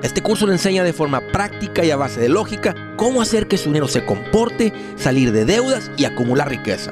Este 0.04 0.22
curso 0.22 0.46
le 0.46 0.54
enseña 0.54 0.84
de 0.84 0.92
forma 0.92 1.22
práctica 1.22 1.86
y 1.86 1.90
a 1.90 1.96
base 1.96 2.20
de 2.20 2.28
lógica 2.28 2.76
cómo 2.98 3.22
hacer 3.22 3.48
que 3.48 3.58
su 3.58 3.70
dinero 3.70 3.88
se 3.88 4.04
comporte, 4.04 4.74
salir 4.98 5.32
de 5.32 5.46
deudas 5.46 5.90
y 5.96 6.04
acumular 6.04 6.50
riqueza. 6.50 6.92